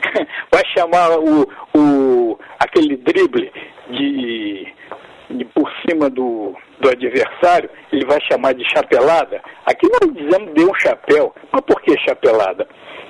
vai 0.52 0.62
chamar 0.76 1.18
o, 1.18 1.48
o, 1.76 2.38
aquele 2.58 2.96
drible 2.96 3.52
de, 3.90 4.72
de 5.30 5.44
por 5.46 5.70
cima 5.88 6.10
do, 6.10 6.54
do 6.80 6.88
adversário, 6.88 7.70
ele 7.92 8.04
vai 8.04 8.18
chamar 8.30 8.54
de 8.54 8.68
chapelada. 8.70 9.40
Aqui 9.64 9.86
nós 9.88 10.12
dizemos 10.14 10.54
de 10.54 10.64
um 10.64 10.74
chapéu, 10.74 11.34
mas 11.52 11.62
por 11.62 11.80
que 11.82 11.98
chapelada? 12.00 12.66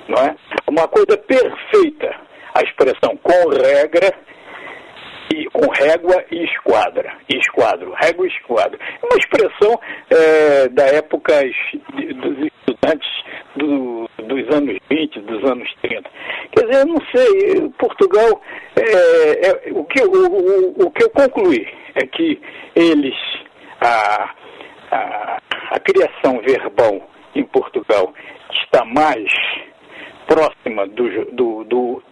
Não 0.07 0.17
é? 0.23 0.35
Uma 0.67 0.87
coisa 0.87 1.17
perfeita, 1.17 2.15
a 2.53 2.61
expressão 2.61 3.17
com 3.17 3.49
regra 3.49 4.13
e 5.33 5.45
com 5.51 5.67
régua 5.71 6.23
e 6.31 6.43
esquadra, 6.43 7.13
e 7.29 7.37
esquadro, 7.37 7.93
régua 7.93 8.25
e 8.25 8.29
esquadro. 8.29 8.79
Uma 9.03 9.17
expressão 9.17 9.79
é, 10.09 10.67
da 10.69 10.85
época 10.87 11.33
dos 11.93 12.51
estudantes 12.67 13.09
do, 13.55 14.09
dos 14.17 14.55
anos 14.55 14.77
20, 14.89 15.19
dos 15.21 15.49
anos 15.49 15.73
30. 15.81 16.09
Quer 16.51 16.65
dizer, 16.65 16.81
eu 16.81 16.85
não 16.85 16.97
sei, 17.13 17.69
Portugal, 17.79 18.41
é, 18.75 19.47
é, 19.47 19.71
o, 19.71 19.85
que, 19.85 20.01
o, 20.01 20.11
o, 20.11 20.87
o 20.87 20.91
que 20.91 21.03
eu 21.03 21.09
concluí 21.09 21.80
é 21.95 22.05
que 22.05 22.41
eles, 22.75 23.15
a, 23.79 24.33
a, 24.91 25.37
a 25.71 25.79
criação 25.79 26.41
verbal 26.41 27.09
em 27.35 27.43
Portugal 27.45 28.13
está 28.63 28.85
mais 28.85 29.31
próxima 30.27 30.87
do, 30.87 31.25
do, 31.33 31.63
do, 31.65 32.03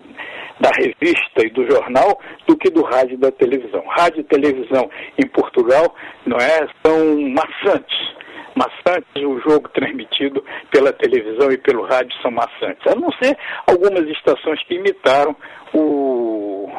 da 0.59 0.69
revista 0.77 1.45
e 1.45 1.49
do 1.49 1.69
jornal 1.69 2.19
do 2.47 2.57
que 2.57 2.69
do 2.69 2.83
rádio 2.83 3.13
e 3.13 3.17
da 3.17 3.31
televisão. 3.31 3.83
Rádio 3.87 4.21
e 4.21 4.23
televisão 4.23 4.89
em 5.17 5.27
Portugal 5.27 5.95
não 6.25 6.37
é, 6.37 6.67
são 6.85 7.19
maçantes. 7.29 8.19
Maçantes, 8.55 9.23
o 9.23 9.39
jogo 9.39 9.69
transmitido 9.69 10.43
pela 10.69 10.91
televisão 10.91 11.49
e 11.51 11.57
pelo 11.57 11.85
rádio 11.85 12.11
são 12.21 12.31
maçantes. 12.31 12.85
A 12.91 12.95
não 12.95 13.09
ser 13.21 13.37
algumas 13.67 14.05
estações 14.09 14.61
que 14.63 14.75
imitaram 14.75 15.35
o, 15.73 16.69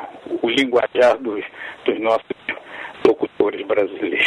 o 0.43 0.49
linguajar 0.49 1.17
dos, 1.19 1.43
dos 1.87 2.01
nossos 2.01 2.27
locutores 3.07 3.67
brasileiros. 3.67 4.27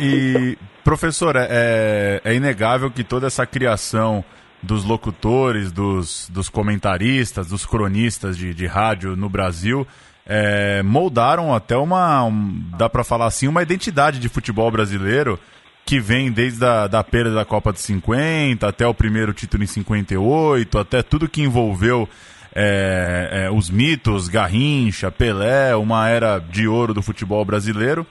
E, 0.00 0.58
professor, 0.82 1.36
é, 1.36 2.20
é 2.24 2.34
inegável 2.34 2.90
que 2.90 3.04
toda 3.04 3.26
essa 3.26 3.46
criação 3.46 4.24
dos 4.62 4.84
locutores, 4.84 5.70
dos, 5.70 6.28
dos 6.30 6.48
comentaristas, 6.48 7.48
dos 7.48 7.66
cronistas 7.66 8.36
de, 8.36 8.54
de 8.54 8.66
rádio 8.66 9.14
no 9.14 9.28
Brasil 9.28 9.86
é, 10.26 10.82
moldaram 10.82 11.54
até 11.54 11.76
uma, 11.76 12.24
um, 12.24 12.62
dá 12.76 12.88
para 12.88 13.04
falar 13.04 13.26
assim, 13.26 13.46
uma 13.46 13.62
identidade 13.62 14.18
de 14.18 14.28
futebol 14.28 14.70
brasileiro 14.70 15.38
que 15.84 16.00
vem 16.00 16.32
desde 16.32 16.64
a 16.64 16.86
da 16.86 17.04
perda 17.04 17.34
da 17.34 17.44
Copa 17.44 17.72
de 17.72 17.80
50 17.80 18.66
até 18.66 18.86
o 18.86 18.94
primeiro 18.94 19.34
título 19.34 19.62
em 19.62 19.66
58, 19.66 20.78
até 20.78 21.02
tudo 21.02 21.28
que 21.28 21.42
envolveu 21.42 22.08
é, 22.54 23.46
é, 23.46 23.50
os 23.50 23.68
mitos, 23.68 24.28
Garrincha, 24.28 25.10
Pelé, 25.10 25.74
uma 25.74 26.08
era 26.08 26.38
de 26.38 26.68
ouro 26.68 26.94
do 26.94 27.02
futebol 27.02 27.44
brasileiro. 27.44 28.06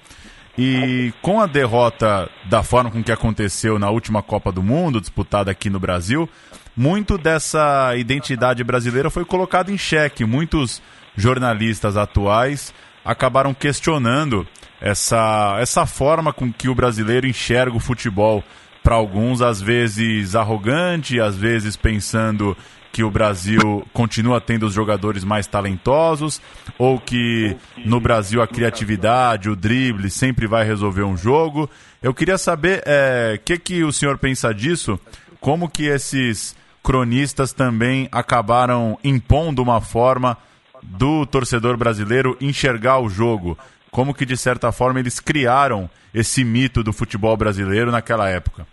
E 0.57 1.13
com 1.21 1.41
a 1.41 1.47
derrota 1.47 2.29
da 2.47 2.61
forma 2.61 2.91
com 2.91 3.03
que 3.03 3.11
aconteceu 3.11 3.79
na 3.79 3.89
última 3.89 4.21
Copa 4.21 4.51
do 4.51 4.61
Mundo, 4.61 4.99
disputada 4.99 5.49
aqui 5.49 5.69
no 5.69 5.79
Brasil, 5.79 6.29
muito 6.75 7.17
dessa 7.17 7.95
identidade 7.95 8.63
brasileira 8.63 9.09
foi 9.09 9.25
colocado 9.25 9.71
em 9.71 9.77
xeque. 9.77 10.25
Muitos 10.25 10.81
jornalistas 11.15 11.97
atuais 11.97 12.73
acabaram 13.03 13.53
questionando 13.53 14.45
essa, 14.81 15.57
essa 15.59 15.85
forma 15.85 16.33
com 16.33 16.51
que 16.51 16.69
o 16.69 16.75
brasileiro 16.75 17.25
enxerga 17.25 17.75
o 17.75 17.79
futebol. 17.79 18.43
Para 18.83 18.95
alguns, 18.95 19.41
às 19.41 19.61
vezes 19.61 20.35
arrogante, 20.35 21.17
às 21.19 21.37
vezes 21.37 21.77
pensando 21.77 22.55
que 22.93 23.03
o 23.03 23.09
Brasil 23.09 23.83
continua 23.91 24.39
tendo 24.39 24.67
os 24.67 24.73
jogadores 24.73 25.23
mais 25.23 25.47
talentosos 25.47 26.39
ou 26.77 26.99
que 26.99 27.57
no 27.83 27.99
Brasil 27.99 28.39
a 28.39 28.47
criatividade, 28.47 29.49
o 29.49 29.55
drible 29.55 30.11
sempre 30.11 30.45
vai 30.45 30.63
resolver 30.63 31.01
um 31.01 31.17
jogo. 31.17 31.67
Eu 32.03 32.13
queria 32.13 32.37
saber 32.37 32.77
o 32.77 32.83
é, 32.85 33.39
que, 33.43 33.57
que 33.57 33.83
o 33.83 33.91
senhor 33.91 34.19
pensa 34.19 34.53
disso, 34.53 34.99
como 35.41 35.67
que 35.67 35.87
esses 35.87 36.55
cronistas 36.83 37.51
também 37.51 38.07
acabaram 38.11 38.95
impondo 39.03 39.63
uma 39.63 39.81
forma 39.81 40.37
do 40.83 41.25
torcedor 41.25 41.75
brasileiro 41.75 42.37
enxergar 42.39 42.99
o 42.99 43.09
jogo. 43.09 43.57
Como 43.89 44.13
que, 44.13 44.25
de 44.25 44.37
certa 44.37 44.71
forma, 44.71 44.99
eles 44.99 45.19
criaram 45.19 45.89
esse 46.13 46.43
mito 46.43 46.83
do 46.83 46.93
futebol 46.93 47.35
brasileiro 47.35 47.91
naquela 47.91 48.29
época? 48.29 48.67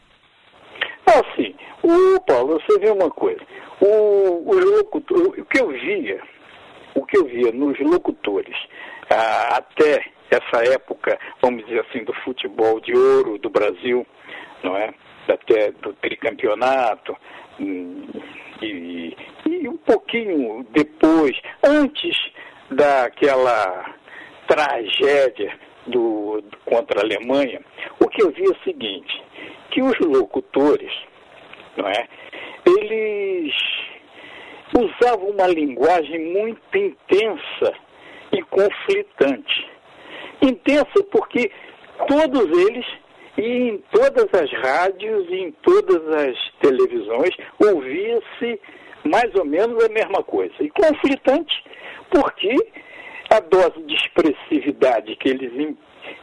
Ah, 1.07 1.23
sim. 1.35 1.50
O 1.91 2.21
Paulo, 2.21 2.61
você 2.61 2.79
vê 2.79 2.91
uma 2.91 3.11
coisa. 3.11 3.41
O, 3.81 4.55
locutor, 4.55 5.35
o 5.39 5.45
que 5.45 5.61
eu 5.61 5.69
via, 5.69 6.21
o 6.95 7.05
que 7.05 7.19
eu 7.19 7.25
via 7.25 7.51
nos 7.53 7.79
locutores, 7.81 8.57
ah, 9.11 9.57
até 9.57 10.05
essa 10.31 10.65
época, 10.73 11.19
vamos 11.43 11.65
dizer 11.67 11.81
assim, 11.81 12.05
do 12.05 12.13
futebol 12.23 12.81
de 12.81 12.97
ouro 12.97 13.39
do 13.39 13.51
Brasil, 13.51 14.07
não 14.63 14.77
é? 14.77 14.95
Até 15.29 15.73
do 15.73 15.93
tricampeonato, 15.95 17.17
hum, 17.59 18.07
e, 18.63 19.17
e 19.47 19.69
um 19.69 19.77
pouquinho 19.79 20.65
depois, 20.71 21.37
antes 21.65 22.17
daquela 22.71 23.95
tragédia 24.47 25.59
do, 25.87 26.43
contra 26.65 27.01
a 27.01 27.05
Alemanha, 27.05 27.61
o 27.99 28.09
que 28.09 28.23
eu 28.23 28.31
vi 28.31 28.45
é 28.45 28.51
o 28.51 28.63
seguinte, 28.63 29.23
que 29.71 29.83
os 29.83 29.99
locutores, 30.01 30.93
não 31.77 31.89
é? 31.89 32.07
eles 32.67 33.55
usavam 34.77 35.31
uma 35.31 35.47
linguagem 35.47 36.33
muito 36.33 36.61
intensa 36.77 37.75
e 38.33 38.43
conflitante. 38.43 39.71
Intensa 40.43 41.05
porque 41.11 41.51
todos 42.07 42.47
eles, 42.67 42.87
e 43.37 43.71
em 43.71 43.85
todas 43.93 44.29
as 44.41 44.53
rádios 44.53 45.29
e 45.29 45.37
em 45.37 45.53
todas 45.63 46.09
as 46.09 46.37
televisões, 46.61 47.31
ouvia-se 47.59 48.61
mais 49.05 49.35
ou 49.35 49.45
menos 49.45 49.83
a 49.85 49.89
mesma 49.89 50.23
coisa. 50.23 50.55
E 50.61 50.71
conflitante 50.71 51.65
porque 52.11 52.55
a 53.31 53.41
dose 53.41 53.83
de 53.85 53.95
expressividade 53.95 55.17
que 55.17 55.29
eles 55.29 55.53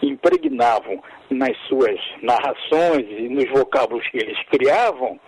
impregnavam 0.02 1.02
nas 1.30 1.58
suas 1.68 2.00
narrações 2.22 3.06
e 3.10 3.30
nos 3.30 3.50
vocábulos 3.50 4.08
que 4.10 4.18
eles 4.18 4.38
criavam 4.50 5.20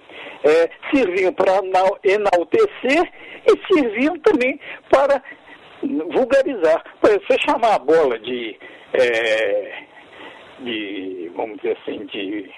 é, 0.44 0.70
serviam 0.94 1.34
para 1.34 1.62
enaltecer 2.04 3.12
e 3.46 3.74
serviam 3.74 4.18
também 4.20 4.60
para 4.90 5.22
vulgarizar. 5.82 6.84
Você 7.02 7.40
chamar 7.46 7.76
a 7.76 7.80
bola 7.80 8.20
de, 8.20 8.58
é, 8.94 9.84
de 10.60 11.32
vamos 11.36 11.58
dizer 11.58 11.78
assim, 11.82 12.06
de, 12.06 12.50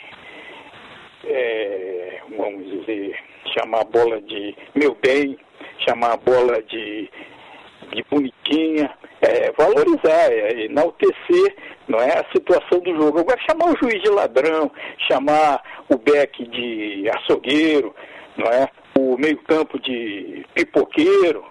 é, 1.25 2.19
vamos 2.37 2.65
dizer, 2.65 3.17
chamar 3.57 3.81
a 3.81 3.85
bola 3.85 4.21
de 4.21 4.55
meu 4.75 4.95
bem, 5.01 5.37
chamar 5.87 6.13
a 6.13 6.17
bola 6.17 6.61
de, 6.63 7.09
de 7.93 8.03
bonitinha, 8.09 8.91
é, 9.21 9.51
valorizar, 9.51 10.31
é, 10.31 10.65
enaltecer 10.65 11.55
não 11.87 11.99
é, 11.99 12.19
a 12.19 12.25
situação 12.31 12.79
do 12.79 12.95
jogo. 12.95 13.19
Agora, 13.19 13.39
chamar 13.49 13.71
o 13.71 13.77
juiz 13.77 14.01
de 14.01 14.09
ladrão, 14.09 14.71
chamar 15.09 15.61
o 15.89 15.97
Beck 15.97 16.43
de 16.47 17.09
açougueiro, 17.09 17.93
não 18.37 18.47
é, 18.47 18.67
o 18.97 19.17
meio-campo 19.17 19.79
de 19.79 20.45
pipoqueiro, 20.53 21.43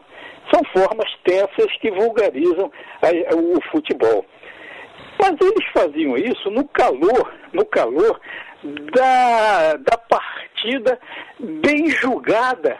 são 0.53 0.63
formas 0.73 1.09
tensas 1.25 1.71
que 1.81 1.91
vulgarizam 1.91 2.71
a, 3.03 3.35
o 3.37 3.61
futebol. 3.71 4.25
Mas 5.21 5.37
eles 5.41 5.67
faziam 5.73 6.17
isso 6.17 6.51
no 6.51 6.67
calor, 6.69 7.33
no 7.53 7.65
calor 7.67 8.19
da, 8.95 9.77
da 9.77 9.99
partida 9.99 10.99
bem 11.39 11.89
julgada, 11.91 12.79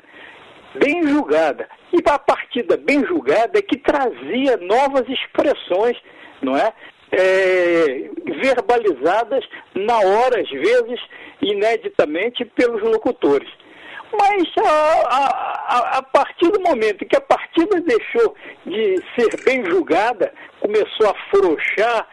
bem 0.75 1.07
julgada. 1.07 1.69
E 1.93 1.99
a 2.09 2.19
partida 2.19 2.77
bem 2.77 3.05
julgada 3.05 3.59
é 3.59 3.63
que 3.63 3.79
trazia 3.79 4.57
novas 4.59 5.09
expressões, 5.09 5.97
não 6.41 6.57
é? 6.57 6.73
é? 7.13 8.11
verbalizadas 8.41 9.45
na 9.75 9.99
hora, 9.99 10.41
às 10.41 10.51
vezes, 10.51 11.01
ineditamente, 11.43 12.45
pelos 12.45 12.83
locutores. 12.83 13.49
Mas 14.13 14.43
a, 14.59 15.09
a, 15.09 15.99
a, 15.99 16.03
partir 16.03 16.51
do 16.51 16.61
momento 16.61 17.07
que 17.07 17.17
a 17.17 17.21
partida 17.21 17.81
deixou 17.81 18.35
de 18.67 18.97
ser 19.17 19.45
bem 19.45 19.65
julgada, 19.65 20.33
começou 20.61 21.07
a 21.07 21.11
afrouxar, 21.11 22.09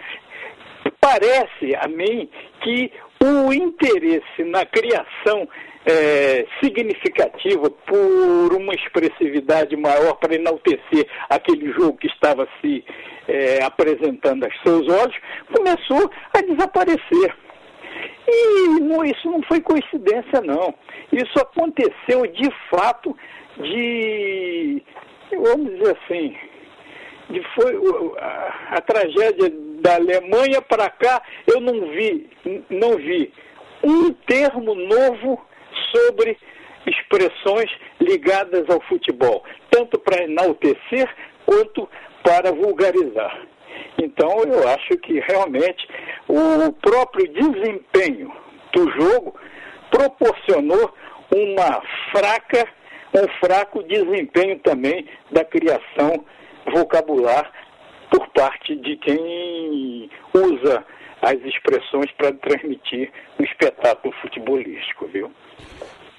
parece 0.99 1.75
a 1.75 1.87
mim 1.87 2.29
que 2.61 2.91
o 3.19 3.51
interesse 3.51 4.43
na 4.43 4.63
criação 4.65 5.47
é, 5.87 6.45
significativa 6.61 7.69
por 7.69 8.53
uma 8.53 8.73
expressividade 8.73 9.75
maior 9.77 10.15
para 10.15 10.35
enaltecer 10.35 11.07
aquele 11.29 11.71
jogo 11.71 11.97
que 11.97 12.07
estava 12.07 12.47
se 12.59 12.83
é, 13.27 13.63
apresentando 13.63 14.43
aos 14.43 14.61
seus 14.61 14.87
olhos, 14.89 15.15
começou 15.55 16.11
a 16.33 16.41
desaparecer. 16.41 17.35
E 18.27 18.67
não, 18.81 19.05
isso 19.05 19.31
não 19.31 19.41
foi 19.43 19.61
coincidência, 19.61 20.41
não. 20.41 20.75
Isso 21.11 21.39
aconteceu 21.39 22.27
de 22.27 22.49
fato 22.69 23.15
de, 23.57 24.83
vamos 25.31 25.71
dizer 25.71 25.97
assim, 26.03 26.35
de 27.29 27.41
foi 27.55 27.75
a, 28.19 28.75
a 28.77 28.81
tragédia 28.81 29.49
da 29.81 29.95
Alemanha 29.95 30.61
para 30.61 30.89
cá, 30.89 31.21
eu 31.47 31.61
não 31.61 31.87
vi, 31.91 32.29
não 32.69 32.97
vi 32.97 33.31
um 33.83 34.11
termo 34.11 34.75
novo 34.75 35.47
sobre 35.95 36.37
expressões 36.85 37.69
ligadas 37.99 38.69
ao 38.69 38.81
futebol, 38.81 39.43
tanto 39.69 39.99
para 39.99 40.23
enaltecer 40.23 41.09
quanto 41.45 41.89
para 42.23 42.51
vulgarizar. 42.51 43.41
Então, 44.01 44.43
eu 44.43 44.67
acho 44.67 44.97
que 44.99 45.19
realmente 45.19 45.87
o 46.27 46.71
próprio 46.73 47.27
desempenho 47.27 48.31
do 48.73 48.91
jogo 48.91 49.35
proporcionou 49.89 50.93
uma 51.33 51.81
fraca, 52.11 52.67
um 53.13 53.27
fraco 53.39 53.83
desempenho 53.83 54.59
também 54.59 55.07
da 55.31 55.43
criação 55.43 56.25
vocabular 56.73 57.51
por 58.11 58.27
parte 58.29 58.75
de 58.75 58.95
quem 58.97 60.09
usa 60.33 60.85
as 61.21 61.39
expressões 61.43 62.11
para 62.17 62.33
transmitir 62.33 63.11
o 63.39 63.43
espetáculo 63.43 64.13
futebolístico, 64.21 65.07
viu? 65.07 65.31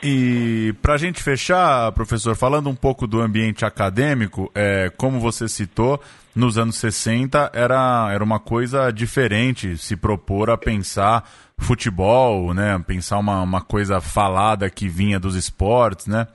E 0.02 0.74
para 0.80 0.94
a 0.94 0.96
gente 0.96 1.20
fechar, 1.22 1.90
professor, 1.92 2.36
falando 2.36 2.70
um 2.70 2.74
pouco 2.74 3.04
do 3.04 3.20
ambiente 3.20 3.64
acadêmico, 3.64 4.50
é, 4.54 4.92
como 4.96 5.18
você 5.18 5.48
citou, 5.48 6.00
nos 6.36 6.56
anos 6.56 6.76
60 6.76 7.50
era, 7.52 8.08
era 8.12 8.22
uma 8.22 8.38
coisa 8.38 8.92
diferente 8.92 9.76
se 9.76 9.96
propor 9.96 10.50
a 10.50 10.56
pensar 10.56 11.28
futebol, 11.58 12.54
né? 12.54 12.80
Pensar 12.86 13.18
uma, 13.18 13.42
uma 13.42 13.60
coisa 13.60 14.00
falada 14.00 14.70
que 14.70 14.88
vinha 14.88 15.18
dos 15.18 15.34
esportes, 15.34 16.06
né? 16.06 16.28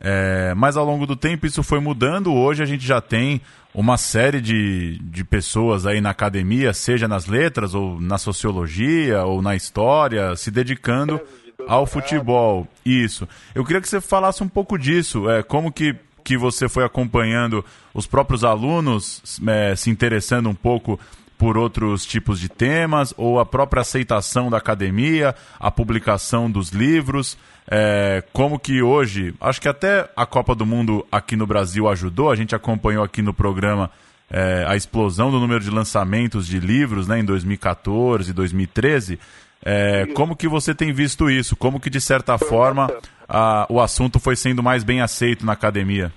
É, 0.00 0.54
mas 0.54 0.78
ao 0.78 0.86
longo 0.86 1.06
do 1.06 1.14
tempo 1.14 1.46
isso 1.46 1.62
foi 1.62 1.78
mudando. 1.78 2.32
Hoje 2.32 2.62
a 2.62 2.66
gente 2.66 2.86
já 2.86 3.02
tem 3.02 3.42
uma 3.74 3.96
série 3.96 4.40
de, 4.40 4.98
de 4.98 5.24
pessoas 5.24 5.86
aí 5.86 6.00
na 6.00 6.10
academia, 6.10 6.72
seja 6.72 7.06
nas 7.06 7.26
letras, 7.26 7.74
ou 7.74 8.00
na 8.00 8.18
sociologia, 8.18 9.24
ou 9.24 9.40
na 9.40 9.54
história, 9.54 10.34
se 10.36 10.50
dedicando 10.50 11.20
ao 11.68 11.86
futebol. 11.86 12.66
Isso. 12.84 13.28
Eu 13.54 13.64
queria 13.64 13.80
que 13.80 13.88
você 13.88 14.00
falasse 14.00 14.42
um 14.42 14.48
pouco 14.48 14.78
disso. 14.78 15.30
É, 15.30 15.42
como 15.42 15.70
que, 15.70 15.94
que 16.24 16.36
você 16.36 16.68
foi 16.68 16.84
acompanhando 16.84 17.64
os 17.94 18.06
próprios 18.06 18.44
alunos 18.44 19.40
é, 19.46 19.76
se 19.76 19.90
interessando 19.90 20.48
um 20.48 20.54
pouco 20.54 20.98
por 21.38 21.56
outros 21.56 22.04
tipos 22.04 22.38
de 22.38 22.50
temas, 22.50 23.14
ou 23.16 23.40
a 23.40 23.46
própria 23.46 23.80
aceitação 23.80 24.50
da 24.50 24.58
academia, 24.58 25.34
a 25.58 25.70
publicação 25.70 26.50
dos 26.50 26.68
livros. 26.68 27.38
É, 27.70 28.24
como 28.32 28.58
que 28.58 28.82
hoje, 28.82 29.32
acho 29.40 29.60
que 29.60 29.68
até 29.68 30.08
a 30.16 30.26
Copa 30.26 30.56
do 30.56 30.66
Mundo 30.66 31.06
aqui 31.10 31.36
no 31.36 31.46
Brasil 31.46 31.88
ajudou, 31.88 32.28
a 32.28 32.34
gente 32.34 32.54
acompanhou 32.54 33.04
aqui 33.04 33.22
no 33.22 33.32
programa 33.32 33.90
é, 34.28 34.64
a 34.66 34.74
explosão 34.74 35.30
do 35.30 35.38
número 35.38 35.60
de 35.60 35.70
lançamentos 35.70 36.48
de 36.48 36.58
livros 36.58 37.06
né, 37.06 37.20
em 37.20 37.24
2014, 37.24 38.32
2013. 38.32 39.20
É, 39.64 40.06
como 40.14 40.34
que 40.34 40.48
você 40.48 40.74
tem 40.74 40.92
visto 40.92 41.30
isso? 41.30 41.54
Como 41.54 41.78
que, 41.78 41.90
de 41.90 42.00
certa 42.00 42.36
forma, 42.38 42.90
a, 43.28 43.66
o 43.68 43.80
assunto 43.80 44.18
foi 44.18 44.34
sendo 44.34 44.62
mais 44.62 44.82
bem 44.82 45.00
aceito 45.00 45.46
na 45.46 45.52
academia? 45.52 46.12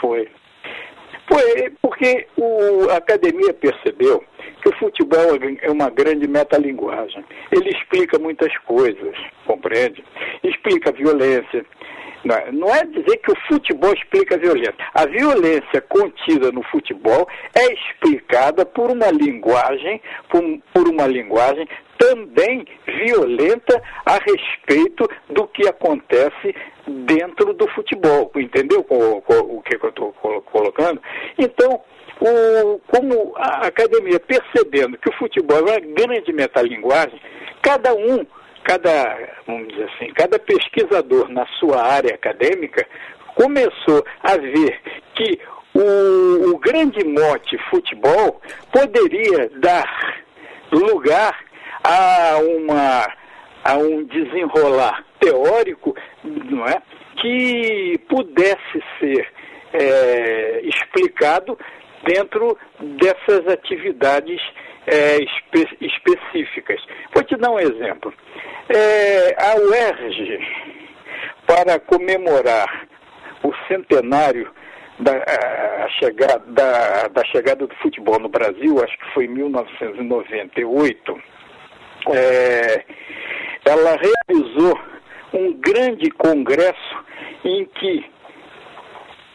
Foi. 0.00 0.28
Foi 1.26 1.72
porque 1.80 2.26
o, 2.36 2.90
a 2.90 2.96
academia 2.96 3.54
percebeu 3.54 4.22
o 4.68 4.76
futebol 4.76 5.38
é 5.62 5.70
uma 5.70 5.90
grande 5.90 6.28
metalinguagem. 6.28 7.24
Ele 7.50 7.70
explica 7.70 8.18
muitas 8.18 8.56
coisas, 8.58 9.16
compreende? 9.46 10.04
Explica 10.42 10.92
violência, 10.92 11.64
não 12.52 12.74
é 12.74 12.84
dizer 12.84 13.16
que 13.18 13.32
o 13.32 13.36
futebol 13.46 13.92
explica 13.92 14.34
a 14.34 14.38
violência. 14.38 14.74
A 14.94 15.06
violência 15.06 15.80
contida 15.88 16.50
no 16.52 16.62
futebol 16.64 17.28
é 17.54 17.72
explicada 17.72 18.66
por 18.66 18.90
uma 18.90 19.10
linguagem, 19.10 20.00
por, 20.28 20.42
por 20.74 20.88
uma 20.88 21.06
linguagem 21.06 21.66
também 21.96 22.64
violenta 22.86 23.82
a 24.04 24.18
respeito 24.18 25.08
do 25.30 25.46
que 25.48 25.66
acontece 25.68 26.54
dentro 26.86 27.52
do 27.54 27.68
futebol. 27.70 28.30
Entendeu 28.36 28.84
o, 28.88 28.94
o, 28.94 29.56
o 29.56 29.62
que 29.62 29.76
eu 29.76 29.88
estou 29.88 30.12
colocando? 30.52 31.00
Então, 31.38 31.82
o, 32.20 32.80
como 32.88 33.32
a 33.36 33.66
academia 33.66 34.20
percebendo 34.20 34.98
que 34.98 35.08
o 35.08 35.18
futebol 35.18 35.58
é 35.58 35.78
uma 35.78 35.80
grande 35.80 36.32
metalinguagem, 36.32 37.20
cada 37.62 37.94
um 37.94 38.26
cada, 38.64 39.16
vamos 39.46 39.68
dizer 39.68 39.88
assim, 39.94 40.12
cada 40.12 40.38
pesquisador 40.38 41.30
na 41.30 41.46
sua 41.58 41.82
área 41.82 42.14
acadêmica 42.14 42.86
começou 43.34 44.04
a 44.22 44.36
ver 44.36 44.78
que 45.14 45.40
o, 45.74 46.50
o 46.50 46.58
grande 46.58 47.02
mote 47.04 47.56
futebol 47.70 48.42
poderia 48.70 49.48
dar 49.56 50.22
lugar 50.70 51.38
a 51.82 52.38
uma 52.38 53.06
a 53.64 53.76
um 53.76 54.04
desenrolar 54.04 55.04
teórico, 55.20 55.94
não 56.24 56.64
é, 56.64 56.80
que 57.20 57.98
pudesse 58.08 58.82
ser 58.98 59.28
é, 59.72 60.60
explicado 60.64 61.58
dentro 62.04 62.56
dessas 62.80 63.46
atividades 63.48 64.40
é, 64.86 65.18
espe 65.18 65.68
específicas. 65.80 66.80
Vou 67.12 67.22
te 67.22 67.36
dar 67.36 67.50
um 67.50 67.58
exemplo. 67.58 68.12
É, 68.68 69.36
a 69.42 69.56
UERJ, 69.56 70.38
para 71.46 71.78
comemorar 71.80 72.86
o 73.42 73.52
centenário 73.66 74.50
da, 74.98 75.12
a 75.84 75.88
chegada, 76.00 76.42
da, 76.48 77.08
da, 77.08 77.24
chegada 77.26 77.66
do 77.66 77.74
futebol 77.76 78.18
no 78.18 78.28
Brasil, 78.28 78.82
acho 78.82 78.98
que 78.98 79.14
foi 79.14 79.24
em 79.26 79.28
1998, 79.28 81.22
é, 82.12 82.84
ela 83.64 83.96
realizou 83.96 84.78
um 85.32 85.52
grande 85.54 86.10
congresso 86.10 87.04
em 87.44 87.64
que 87.66 88.04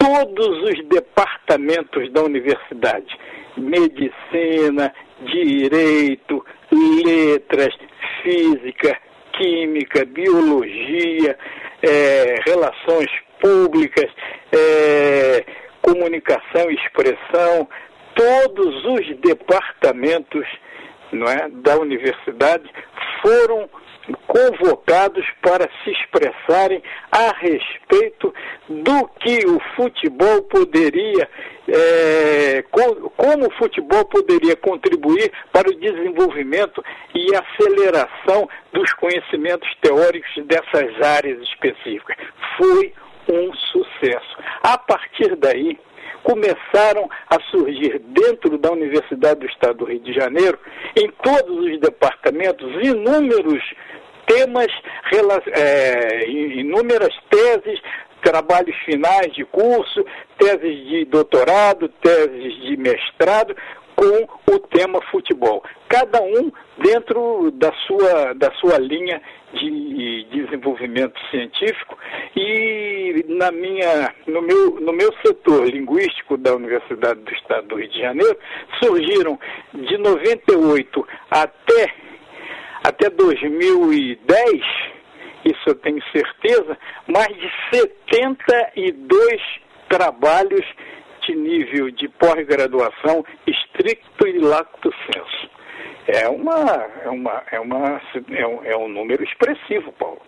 todos 0.04 0.64
os 0.64 0.86
departamentos 0.90 2.12
da 2.12 2.22
universidade, 2.24 3.18
medicina, 3.56 4.94
direito, 5.22 6.46
letras, 6.70 7.74
física, 8.22 8.98
química, 9.32 10.04
biologia, 10.04 11.38
é, 11.82 12.36
relações 12.46 13.10
públicas, 13.40 14.12
é, 14.52 15.46
comunicação 15.82 16.70
e 16.70 16.76
expressão, 16.76 17.70
todos 18.14 18.86
os 18.86 19.18
departamentos 19.22 20.46
não 21.14 21.28
é, 21.28 21.48
da 21.50 21.78
universidade 21.78 22.70
foram 23.22 23.70
convocados 24.28 25.26
para 25.42 25.70
se 25.84 25.92
expressarem 25.92 26.82
a 27.12 27.34
respeito 27.38 28.34
do 28.68 29.08
que 29.20 29.46
o 29.48 29.60
futebol 29.76 30.42
poderia, 30.44 31.30
é, 31.68 32.64
como 32.72 33.48
o 33.48 33.54
futebol 33.58 34.04
poderia 34.06 34.56
contribuir 34.56 35.32
para 35.52 35.70
o 35.70 35.76
desenvolvimento 35.76 36.84
e 37.16 37.34
aceleração 37.36 38.50
dos 38.72 38.92
conhecimentos 38.94 39.70
teóricos 39.82 40.32
dessas 40.46 41.02
áreas 41.02 41.42
específicas. 41.42 42.18
Foi 42.58 42.94
um 43.30 43.54
sucesso. 43.54 44.38
A 44.64 44.78
partir 44.78 45.36
daí, 45.38 45.80
começaram 46.24 47.10
a 47.30 47.40
surgir 47.52 48.00
dentro 48.00 48.58
da 48.58 48.72
Universidade 48.72 49.42
do 49.42 49.46
Estado 49.46 49.80
do 49.80 49.86
Rio 49.86 50.00
de 50.00 50.14
Janeiro, 50.14 50.58
em 50.96 51.10
todos 51.22 51.66
os 51.66 51.80
departamentos, 51.80 52.68
inúmeros 52.84 53.62
temas, 54.26 54.68
é, 55.54 56.30
inúmeras 56.30 57.14
teses, 57.30 57.80
trabalhos 58.24 58.76
finais 58.86 59.34
de 59.34 59.44
curso, 59.46 60.06
teses 60.38 60.88
de 60.88 61.06
doutorado, 61.06 61.90
teses 62.02 62.56
de 62.62 62.78
mestrado, 62.78 63.56
com 63.96 64.54
o 64.54 64.60
tema 64.60 65.02
futebol. 65.12 65.64
Cada 65.90 66.22
um 66.22 66.52
dentro 66.78 67.52
da 67.52 67.72
sua, 67.88 68.34
da 68.34 68.52
sua 68.54 68.78
linha 68.78 69.22
de 69.54 70.26
desenvolvimento 70.32 71.20
científico 71.30 71.98
e 72.36 73.26
na 73.28 73.52
minha, 73.52 74.14
no, 74.26 74.42
meu, 74.42 74.80
no 74.80 74.94
meu 74.94 75.14
setor 75.26 75.68
linguístico 75.68 76.38
da 76.38 76.56
Universidade 76.56 77.20
do 77.20 77.34
Estado 77.34 77.68
do 77.68 77.76
Rio 77.76 77.90
de 77.90 78.00
Janeiro 78.00 78.38
surgiram 78.82 79.40
de 79.74 79.98
98 79.98 81.08
até 81.30 81.94
até 82.84 83.10
2010, 83.10 84.62
isso 85.46 85.62
eu 85.68 85.76
tenho 85.76 86.04
certeza, 86.12 86.78
mais 87.08 87.34
de 87.34 87.50
72 87.72 89.42
trabalhos 89.88 90.66
de 91.26 91.36
nível 91.36 91.92
de 91.92 92.08
pós-graduação 92.08 93.26
estricto 93.48 94.28
e 94.28 94.40
lacto 94.40 94.94
senso. 95.06 95.50
É, 96.08 96.28
uma, 96.28 96.88
é, 97.04 97.10
uma, 97.10 97.44
é, 97.52 97.60
uma, 97.60 98.02
é, 98.32 98.48
um, 98.48 98.66
é 98.66 98.78
um 98.78 98.88
número 98.88 99.24
expressivo, 99.24 99.92
Paulo. 99.94 100.22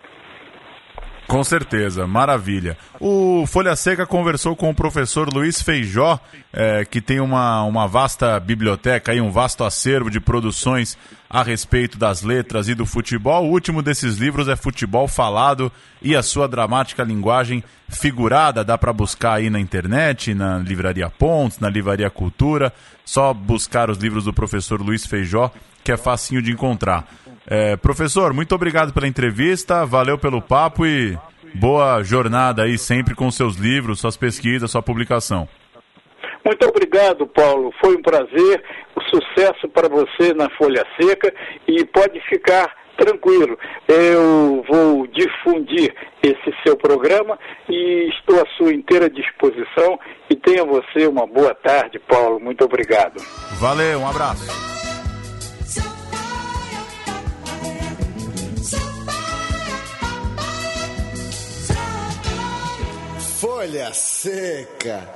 Com 1.26 1.42
certeza, 1.42 2.06
maravilha. 2.06 2.78
O 3.00 3.44
Folha 3.46 3.74
Seca 3.74 4.06
conversou 4.06 4.54
com 4.54 4.70
o 4.70 4.74
professor 4.74 5.28
Luiz 5.32 5.60
Feijó, 5.60 6.20
é, 6.52 6.84
que 6.84 7.00
tem 7.00 7.18
uma, 7.18 7.64
uma 7.64 7.88
vasta 7.88 8.38
biblioteca 8.38 9.12
e 9.12 9.20
um 9.20 9.30
vasto 9.30 9.64
acervo 9.64 10.08
de 10.08 10.20
produções 10.20 10.96
a 11.28 11.42
respeito 11.42 11.98
das 11.98 12.22
letras 12.22 12.68
e 12.68 12.74
do 12.74 12.86
futebol. 12.86 13.44
O 13.44 13.50
último 13.50 13.82
desses 13.82 14.18
livros 14.18 14.46
é 14.46 14.54
Futebol 14.54 15.08
Falado 15.08 15.70
e 16.00 16.14
a 16.14 16.22
sua 16.22 16.46
dramática 16.46 17.02
linguagem 17.02 17.62
figurada. 17.88 18.64
Dá 18.64 18.78
para 18.78 18.92
buscar 18.92 19.34
aí 19.34 19.50
na 19.50 19.58
internet, 19.58 20.32
na 20.32 20.58
Livraria 20.58 21.10
Pontes, 21.10 21.58
na 21.58 21.68
Livraria 21.68 22.08
Cultura. 22.08 22.72
Só 23.04 23.34
buscar 23.34 23.90
os 23.90 23.98
livros 23.98 24.24
do 24.24 24.32
professor 24.32 24.80
Luiz 24.80 25.04
Feijó, 25.04 25.50
que 25.82 25.90
é 25.90 25.96
facinho 25.96 26.40
de 26.40 26.52
encontrar. 26.52 27.04
É, 27.48 27.76
professor, 27.76 28.32
muito 28.32 28.54
obrigado 28.54 28.92
pela 28.92 29.06
entrevista, 29.06 29.86
valeu 29.86 30.18
pelo 30.18 30.42
papo 30.42 30.84
e 30.84 31.16
Boa 31.58 32.02
jornada 32.02 32.64
aí 32.64 32.76
sempre 32.76 33.14
com 33.14 33.30
seus 33.30 33.56
livros, 33.56 34.00
suas 34.00 34.16
pesquisas, 34.16 34.70
sua 34.70 34.82
publicação. 34.82 35.48
Muito 36.44 36.68
obrigado, 36.68 37.26
Paulo. 37.26 37.72
Foi 37.80 37.96
um 37.96 38.02
prazer. 38.02 38.62
O 38.94 39.00
sucesso 39.02 39.66
para 39.68 39.88
você 39.88 40.34
na 40.34 40.50
Folha 40.50 40.84
Seca 41.00 41.32
e 41.66 41.82
pode 41.86 42.20
ficar 42.28 42.76
tranquilo. 42.98 43.58
Eu 43.88 44.62
vou 44.68 45.06
difundir 45.06 45.94
esse 46.22 46.54
seu 46.62 46.76
programa 46.76 47.38
e 47.68 48.10
estou 48.10 48.40
à 48.40 48.46
sua 48.58 48.74
inteira 48.74 49.08
disposição. 49.08 49.98
E 50.28 50.36
tenha 50.36 50.64
você 50.64 51.06
uma 51.06 51.26
boa 51.26 51.54
tarde, 51.54 51.98
Paulo. 51.98 52.38
Muito 52.38 52.64
obrigado. 52.64 53.16
Valeu, 53.58 54.00
um 54.00 54.08
abraço. 54.08 54.75
Folha 63.38 63.92
Seca. 63.92 65.06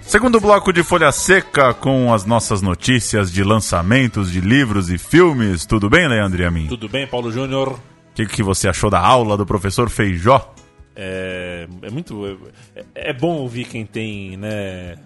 Segundo 0.00 0.40
bloco 0.40 0.72
de 0.72 0.82
Folha 0.82 1.12
Seca 1.12 1.72
com 1.72 2.12
as 2.12 2.24
nossas 2.24 2.60
notícias 2.60 3.30
de 3.30 3.44
lançamentos 3.44 4.28
de 4.28 4.40
livros 4.40 4.90
e 4.90 4.98
filmes. 4.98 5.64
Tudo 5.66 5.88
bem, 5.88 6.08
Leandro 6.08 6.42
e 6.42 6.44
a 6.44 6.50
mim? 6.50 6.66
Tudo 6.66 6.88
bem, 6.88 7.06
Paulo 7.06 7.30
Júnior? 7.30 7.74
O 7.74 7.80
que, 8.16 8.26
que 8.26 8.42
você 8.42 8.68
achou 8.68 8.90
da 8.90 8.98
aula 8.98 9.36
do 9.36 9.46
professor 9.46 9.88
Feijó? 9.88 10.52
É, 10.96 11.68
é 11.82 11.90
muito. 11.90 12.26
É, 12.74 13.10
é, 13.10 13.12
bom 13.12 13.36
ouvir 13.36 13.66
quem 13.66 13.86
tem, 13.86 14.36
né? 14.36 14.96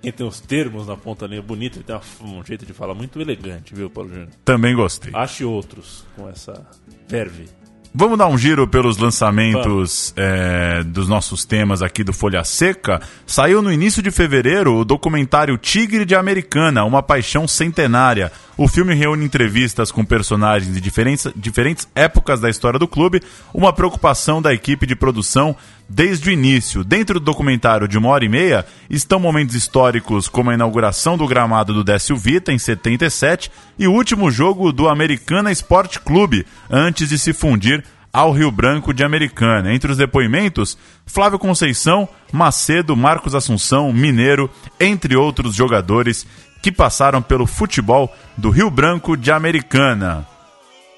Quem 0.00 0.10
tem 0.10 0.26
os 0.26 0.40
termos 0.40 0.86
na 0.86 0.96
ponta 0.96 1.26
linha 1.26 1.42
bonito, 1.42 1.76
ele 1.76 1.84
tem 1.84 2.00
um 2.22 2.42
jeito 2.42 2.64
de 2.64 2.72
falar 2.72 2.94
muito 2.94 3.20
elegante, 3.20 3.74
viu, 3.74 3.90
Paulo 3.90 4.08
Júnior? 4.08 4.28
Também 4.42 4.74
gostei. 4.74 5.12
Ache 5.14 5.44
outros 5.44 6.06
com 6.16 6.30
essa 6.30 6.66
verve. 7.06 7.61
Vamos 7.94 8.16
dar 8.16 8.26
um 8.26 8.38
giro 8.38 8.66
pelos 8.66 8.96
lançamentos 8.96 10.14
é, 10.16 10.82
dos 10.82 11.06
nossos 11.06 11.44
temas 11.44 11.82
aqui 11.82 12.02
do 12.02 12.10
Folha 12.10 12.42
Seca. 12.42 13.02
Saiu 13.26 13.60
no 13.60 13.70
início 13.70 14.02
de 14.02 14.10
fevereiro 14.10 14.76
o 14.76 14.84
documentário 14.84 15.58
Tigre 15.58 16.06
de 16.06 16.14
Americana, 16.14 16.84
uma 16.84 17.02
paixão 17.02 17.46
centenária. 17.46 18.32
O 18.56 18.66
filme 18.66 18.94
reúne 18.94 19.26
entrevistas 19.26 19.92
com 19.92 20.06
personagens 20.06 20.72
de 20.72 20.80
diferentes, 20.80 21.30
diferentes 21.36 21.86
épocas 21.94 22.40
da 22.40 22.48
história 22.48 22.78
do 22.78 22.88
clube, 22.88 23.22
uma 23.52 23.74
preocupação 23.74 24.40
da 24.40 24.54
equipe 24.54 24.86
de 24.86 24.96
produção 24.96 25.54
desde 25.92 26.30
o 26.30 26.32
início. 26.32 26.82
Dentro 26.82 27.20
do 27.20 27.26
documentário 27.26 27.86
de 27.86 27.98
uma 27.98 28.08
hora 28.08 28.24
e 28.24 28.28
meia 28.28 28.64
estão 28.88 29.20
momentos 29.20 29.54
históricos 29.54 30.26
como 30.26 30.50
a 30.50 30.54
inauguração 30.54 31.18
do 31.18 31.26
gramado 31.26 31.74
do 31.74 31.84
Décio 31.84 32.16
Vita 32.16 32.50
em 32.50 32.58
77 32.58 33.50
e 33.78 33.86
o 33.86 33.92
último 33.92 34.30
jogo 34.30 34.72
do 34.72 34.88
Americana 34.88 35.52
Sport 35.52 35.98
Clube, 35.98 36.46
antes 36.70 37.10
de 37.10 37.18
se 37.18 37.32
fundir 37.32 37.84
ao 38.10 38.32
Rio 38.32 38.50
Branco 38.50 38.92
de 38.92 39.04
Americana. 39.04 39.72
Entre 39.72 39.90
os 39.92 39.98
depoimentos, 39.98 40.78
Flávio 41.06 41.38
Conceição, 41.38 42.08
Macedo, 42.32 42.96
Marcos 42.96 43.34
Assunção, 43.34 43.92
Mineiro, 43.92 44.50
entre 44.80 45.14
outros 45.14 45.54
jogadores 45.54 46.26
que 46.62 46.72
passaram 46.72 47.20
pelo 47.20 47.46
futebol 47.46 48.14
do 48.36 48.48
Rio 48.48 48.70
Branco 48.70 49.16
de 49.16 49.30
Americana. 49.30 50.31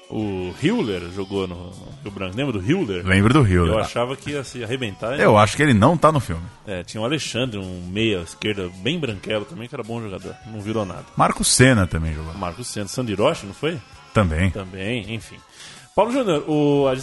O 0.09 0.53
Hiller 0.61 1.01
jogou 1.11 1.47
no 1.47 1.71
Rio 2.03 2.11
Branco. 2.11 2.37
Lembra 2.37 2.53
do 2.53 2.63
Hiller? 2.63 3.05
Lembro 3.05 3.33
do 3.33 3.47
Hiller. 3.47 3.73
Eu 3.73 3.79
achava 3.79 4.15
que 4.15 4.31
ia 4.31 4.43
se 4.43 4.63
arrebentar. 4.63 5.19
Eu 5.19 5.37
acho 5.37 5.57
que 5.57 5.63
ele 5.63 5.73
não 5.73 5.97
tá 5.97 6.11
no 6.11 6.19
filme. 6.19 6.43
É, 6.67 6.83
tinha 6.83 7.01
o 7.01 7.05
Alexandre, 7.05 7.57
um 7.57 7.87
meia 7.87 8.19
esquerda 8.19 8.69
bem 8.77 8.99
branquelo 8.99 9.45
também, 9.45 9.67
que 9.67 9.73
era 9.73 9.83
bom 9.83 10.01
jogador. 10.01 10.35
Não 10.45 10.61
virou 10.61 10.85
nada. 10.85 11.05
Marcos 11.17 11.47
Senna 11.47 11.87
também 11.87 12.13
jogou. 12.13 12.33
Marcos 12.35 12.67
Senna. 12.67 12.87
Sandiroche, 12.87 13.45
não 13.45 13.53
foi? 13.53 13.79
Também. 14.13 14.51
Também, 14.51 15.13
enfim. 15.13 15.37
Paulo 15.95 16.11
Júnior, 16.11 16.43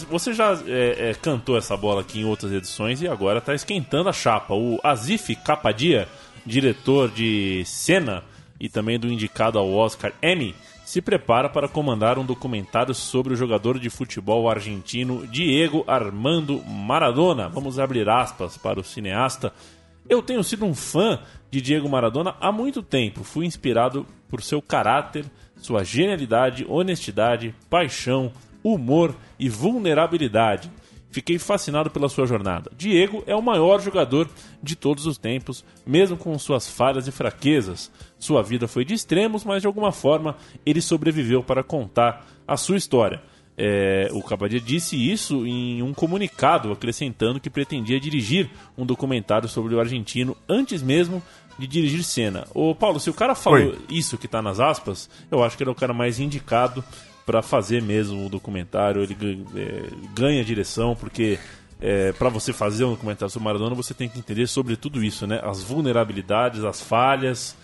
você 0.07 0.33
já 0.33 0.53
é, 0.67 1.09
é, 1.09 1.13
cantou 1.15 1.57
essa 1.57 1.75
bola 1.75 2.01
aqui 2.01 2.21
em 2.21 2.25
outras 2.25 2.51
edições 2.51 3.01
e 3.01 3.07
agora 3.07 3.39
está 3.39 3.53
esquentando 3.53 4.07
a 4.07 4.13
chapa. 4.13 4.53
O 4.53 4.79
Azif 4.83 5.35
Capadia, 5.37 6.07
diretor 6.45 7.09
de 7.09 7.63
Cena 7.65 8.23
e 8.59 8.69
também 8.69 8.99
do 8.99 9.11
indicado 9.11 9.57
ao 9.57 9.73
Oscar 9.73 10.13
Emmy, 10.21 10.55
se 10.93 11.01
prepara 11.01 11.49
para 11.49 11.67
comandar 11.67 12.19
um 12.19 12.23
documentário 12.23 12.93
sobre 12.93 13.33
o 13.33 13.35
jogador 13.35 13.79
de 13.79 13.89
futebol 13.89 14.47
argentino 14.47 15.25
Diego 15.25 15.83
Armando 15.87 16.63
Maradona. 16.63 17.49
Vamos 17.49 17.79
abrir 17.79 18.07
aspas 18.07 18.59
para 18.59 18.79
o 18.79 18.83
cineasta. 18.83 19.51
Eu 20.07 20.21
tenho 20.21 20.43
sido 20.43 20.65
um 20.65 20.75
fã 20.75 21.19
de 21.49 21.61
Diego 21.61 21.89
Maradona 21.89 22.35
há 22.39 22.51
muito 22.51 22.83
tempo. 22.83 23.23
Fui 23.23 23.43
inspirado 23.43 24.05
por 24.29 24.43
seu 24.43 24.61
caráter, 24.61 25.25
sua 25.55 25.83
genialidade, 25.83 26.63
honestidade, 26.69 27.55
paixão, 27.71 28.31
humor 28.63 29.15
e 29.39 29.49
vulnerabilidade. 29.49 30.71
Fiquei 31.13 31.37
fascinado 31.37 31.91
pela 31.91 32.09
sua 32.09 32.25
jornada. 32.25 32.71
Diego 32.75 33.23
é 33.27 33.35
o 33.35 33.41
maior 33.41 33.79
jogador 33.79 34.27
de 34.63 34.75
todos 34.75 35.05
os 35.05 35.15
tempos, 35.15 35.63
mesmo 35.85 36.17
com 36.17 36.37
suas 36.39 36.67
falhas 36.67 37.07
e 37.07 37.11
fraquezas. 37.11 37.91
Sua 38.17 38.41
vida 38.41 38.67
foi 38.67 38.83
de 38.83 38.95
extremos, 38.95 39.45
mas 39.45 39.61
de 39.61 39.67
alguma 39.67 39.91
forma 39.91 40.35
ele 40.65 40.81
sobreviveu 40.81 41.43
para 41.43 41.63
contar 41.63 42.25
a 42.47 42.57
sua 42.57 42.77
história. 42.77 43.21
É, 43.55 44.09
o 44.11 44.23
Cabadia 44.23 44.59
disse 44.59 44.95
isso 44.97 45.45
em 45.45 45.83
um 45.83 45.93
comunicado, 45.93 46.71
acrescentando 46.71 47.39
que 47.39 47.47
pretendia 47.47 47.99
dirigir 47.99 48.49
um 48.75 48.83
documentário 48.83 49.47
sobre 49.47 49.75
o 49.75 49.79
argentino 49.79 50.35
antes 50.49 50.81
mesmo 50.81 51.21
de 51.59 51.67
dirigir 51.67 52.03
cena. 52.03 52.47
Ô 52.55 52.73
Paulo, 52.73 52.99
se 52.99 53.11
o 53.11 53.13
cara 53.13 53.35
falou 53.35 53.59
Oi. 53.59 53.77
isso 53.87 54.17
que 54.17 54.25
está 54.25 54.41
nas 54.41 54.59
aspas, 54.59 55.07
eu 55.29 55.43
acho 55.43 55.55
que 55.55 55.61
ele 55.61 55.69
é 55.69 55.73
o 55.73 55.75
cara 55.75 55.93
mais 55.93 56.19
indicado 56.19 56.83
para 57.25 57.41
fazer 57.41 57.81
mesmo 57.81 58.25
o 58.25 58.29
documentário. 58.29 59.01
Ele 59.01 59.45
é, 59.55 59.89
ganha 60.13 60.43
direção, 60.43 60.95
porque 60.95 61.39
é, 61.81 62.11
para 62.13 62.29
você 62.29 62.53
fazer 62.53 62.85
um 62.85 62.91
documentário 62.91 63.29
sobre 63.29 63.45
Maradona, 63.45 63.75
você 63.75 63.93
tem 63.93 64.07
que 64.07 64.17
entender 64.17 64.47
sobre 64.47 64.75
tudo 64.75 65.03
isso, 65.03 65.27
né? 65.27 65.41
As 65.43 65.61
vulnerabilidades, 65.61 66.63
as 66.63 66.81
falhas 66.81 67.55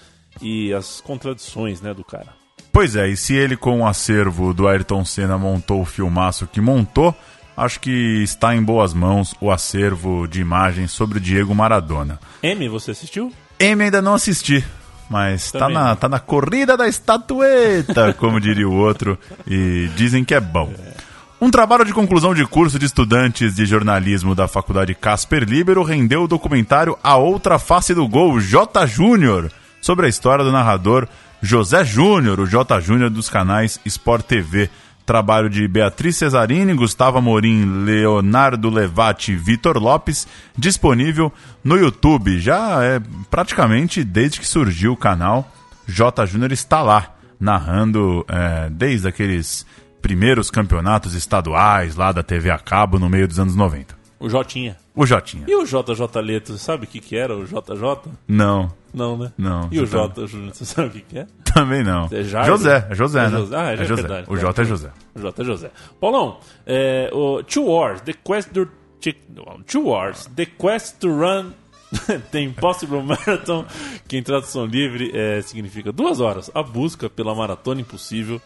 e 0.42 0.74
as 0.74 1.02
contradições 1.02 1.82
né, 1.82 1.94
do 1.94 2.04
cara. 2.04 2.28
Pois 2.72 2.96
é, 2.96 3.08
e 3.08 3.18
se 3.18 3.34
ele 3.34 3.58
com 3.58 3.82
o 3.82 3.88
acervo 3.88 4.54
do 4.54 4.68
Ayrton 4.68 5.04
Senna 5.04 5.38
montou 5.38 5.82
o 5.82 5.86
filmaço 5.86 6.48
que 6.48 6.62
montou, 6.62 7.16
acho 7.58 7.80
que 7.80 8.22
está 8.24 8.56
em 8.56 8.62
boas 8.62 8.94
mãos 8.94 9.34
o 9.42 9.52
acervo 9.52 10.28
de 10.28 10.40
imagens 10.40 10.92
sobre 10.92 11.18
o 11.18 11.22
Diego 11.22 11.56
Maradona. 11.56 12.20
M, 12.44 12.70
você 12.70 12.92
assistiu? 12.92 13.34
M 13.60 13.84
ainda 13.84 14.02
não 14.02 14.14
assisti, 14.14 14.64
mas 15.10 15.52
tá 15.52 15.68
na, 15.68 15.96
tá 15.96 16.08
na 16.08 16.20
corrida 16.20 16.78
da 16.78 16.88
estatueta, 16.88 18.14
como 18.20 18.40
diria 18.40 18.68
o 18.68 18.74
outro, 18.76 19.18
e 19.48 19.90
dizem 19.96 20.24
que 20.24 20.36
é 20.36 20.40
bom. 20.40 20.72
Um 21.42 21.50
trabalho 21.50 21.86
de 21.86 21.94
conclusão 21.94 22.34
de 22.34 22.46
curso 22.46 22.78
de 22.78 22.86
estudantes 22.86 23.56
de 23.56 23.66
jornalismo 23.66 24.36
da 24.36 24.48
Faculdade 24.48 24.94
Casper 24.94 25.44
Libero 25.44 25.84
rendeu 25.84 26.24
o 26.24 26.28
documentário 26.28 26.98
A 27.02 27.16
Outra 27.16 27.58
Face 27.58 27.94
do 27.94 28.08
Gol, 28.08 28.42
J. 28.42 28.86
Júnior, 28.86 29.50
sobre 29.82 30.06
a 30.06 30.10
história 30.10 30.44
do 30.44 30.52
narrador 30.52 31.08
José 31.42 31.86
Júnior, 31.86 32.42
o 32.42 32.46
J. 32.46 32.82
Júnior 32.82 33.10
dos 33.10 33.30
canais 33.30 33.80
Sport 33.86 34.26
TV. 34.26 34.70
Trabalho 35.10 35.50
de 35.50 35.68
Beatriz 35.68 36.18
Cesarini, 36.18 36.72
Gustavo 36.76 37.18
Amorim, 37.18 37.84
Leonardo 37.84 38.70
Levati 38.70 39.32
e 39.32 39.36
Vitor 39.36 39.80
Lopes, 39.80 40.28
disponível 40.56 41.34
no 41.64 41.76
YouTube. 41.78 42.38
Já 42.38 42.84
é 42.84 43.02
praticamente 43.28 44.04
desde 44.04 44.40
que 44.40 44.48
surgiu 44.48 44.94
o 44.94 44.96
canal, 44.96 45.52
J. 45.88 46.28
Júnior 46.28 46.52
está 46.52 46.84
lá, 46.84 47.16
narrando 47.40 48.24
é, 48.30 48.70
desde 48.70 49.08
aqueles 49.08 49.66
primeiros 50.00 50.52
campeonatos 50.52 51.16
estaduais 51.16 51.96
lá 51.96 52.12
da 52.12 52.22
TV 52.22 52.52
a 52.52 52.60
cabo 52.60 53.00
no 53.00 53.10
meio 53.10 53.28
dos 53.28 53.40
anos 53.40 53.56
90. 53.56 53.98
O 54.20 54.30
Jotinha. 54.30 54.78
O 54.94 55.08
Jotinha. 55.08 55.46
E 55.48 55.56
o 55.56 55.66
JJ 55.66 56.22
Leto, 56.22 56.56
sabe 56.60 56.84
o 56.84 56.88
que, 56.88 57.00
que 57.00 57.16
era 57.16 57.36
o 57.36 57.46
JJ? 57.46 58.12
Não. 58.28 58.72
Não, 58.94 59.18
né? 59.18 59.32
Não. 59.38 59.70
E 59.72 59.80
o 59.80 59.86
J 59.86 60.28
Júnior, 60.28 60.54
você 60.54 60.66
sabe 60.66 60.88
o 60.88 60.92
que, 60.92 61.02
que 61.02 61.20
é? 61.20 61.28
Também 61.54 61.84
não. 61.84 62.06
É 62.12 62.24
José, 62.24 62.88
é 62.90 62.96
José, 62.96 63.20
é 63.20 63.30
né? 63.30 63.38
José. 63.38 63.56
Ah, 63.56 63.72
é, 63.72 63.74
é 63.74 63.86
José. 63.86 64.02
Verdade, 64.02 64.28
o 64.30 64.38
J 64.38 64.62
é 64.62 64.66
José. 64.66 64.92
O 65.16 65.20
J 65.20 65.42
é 65.42 65.46
José. 65.46 65.72
Paulão, 66.00 66.40
é, 66.66 67.10
o 67.14 67.44
Two 67.44 67.66
Wars, 67.66 68.02
The 68.02 68.14
Quest 68.14 68.50
to... 68.52 68.68
Two 69.66 69.86
Wars, 69.86 70.30
The 70.36 70.46
Quest 70.46 71.00
to 71.00 71.08
Run 71.08 71.54
The 72.32 72.42
Impossible 72.42 73.02
Marathon, 73.02 73.66
que 74.08 74.18
em 74.18 74.24
tradução 74.24 74.66
livre 74.66 75.12
é, 75.14 75.42
significa 75.42 75.92
duas 75.92 76.20
horas. 76.20 76.52
A 76.54 76.62
busca 76.62 77.10
pela 77.10 77.34
maratona 77.34 77.82
impossível 77.82 78.42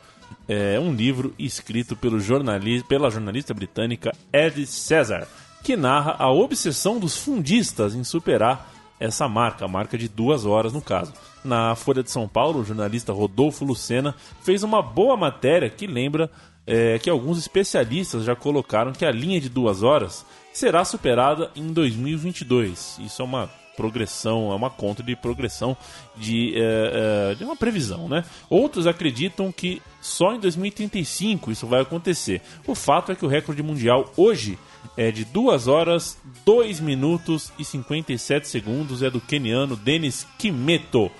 é 0.47 0.79
um 0.79 0.93
livro 0.93 1.33
escrito 1.39 1.95
pelo 1.95 2.19
jornalista, 2.19 2.87
pela 2.87 3.09
jornalista 3.09 3.53
britânica 3.53 4.11
Ed 4.31 4.65
Cesar 4.65 5.27
que 5.63 5.77
narra 5.77 6.17
a 6.19 6.29
obsessão 6.29 6.99
dos 6.99 7.17
fundistas 7.17 7.95
em 7.95 8.03
superar 8.03 8.72
essa 8.99 9.27
marca, 9.27 9.65
a 9.65 9.67
marca 9.67 9.97
de 9.97 10.07
duas 10.07 10.45
horas 10.45 10.73
no 10.73 10.81
caso. 10.81 11.13
Na 11.43 11.75
Folha 11.75 12.03
de 12.03 12.11
São 12.11 12.27
Paulo, 12.27 12.59
o 12.59 12.65
jornalista 12.65 13.11
Rodolfo 13.11 13.65
Lucena 13.65 14.15
fez 14.41 14.63
uma 14.63 14.81
boa 14.81 15.17
matéria 15.17 15.69
que 15.69 15.85
lembra 15.85 16.29
é, 16.65 16.97
que 16.99 17.09
alguns 17.09 17.37
especialistas 17.37 18.23
já 18.23 18.35
colocaram 18.35 18.93
que 18.93 19.05
a 19.05 19.11
linha 19.11 19.41
de 19.41 19.49
duas 19.49 19.83
horas 19.83 20.25
será 20.53 20.85
superada 20.85 21.51
em 21.55 21.73
2022. 21.73 22.99
Isso 22.99 23.21
é 23.21 23.25
uma 23.25 23.49
progressão, 23.75 24.51
é 24.51 24.55
uma 24.55 24.69
conta 24.69 25.01
de 25.01 25.15
progressão 25.15 25.75
de, 26.15 26.53
é, 26.55 27.31
é, 27.31 27.35
de 27.35 27.43
uma 27.43 27.55
previsão, 27.55 28.07
né? 28.07 28.23
Outros 28.49 28.87
acreditam 28.87 29.51
que 29.51 29.81
só 29.99 30.33
em 30.33 30.39
2035 30.39 31.51
isso 31.51 31.67
vai 31.67 31.81
acontecer. 31.81 32.41
O 32.67 32.75
fato 32.75 33.11
é 33.11 33.15
que 33.15 33.25
o 33.25 33.27
recorde 33.27 33.63
mundial 33.63 34.11
hoje 34.15 34.57
é 34.97 35.11
de 35.11 35.25
2 35.25 35.67
horas, 35.67 36.17
2 36.45 36.79
minutos 36.79 37.51
e 37.57 37.65
57 37.65 38.47
segundos, 38.47 39.01
é 39.03 39.09
do 39.09 39.19
keniano 39.21 39.75
Denis 39.75 40.25
Kimeto. 40.37 41.11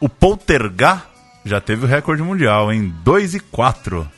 O 0.00 0.08
Poltergar 0.08 1.08
já 1.44 1.60
teve 1.60 1.84
o 1.84 1.88
recorde 1.88 2.22
mundial, 2.22 2.72
em 2.72 2.88
2 3.04 3.34
e 3.36 3.40
4. 3.40 4.08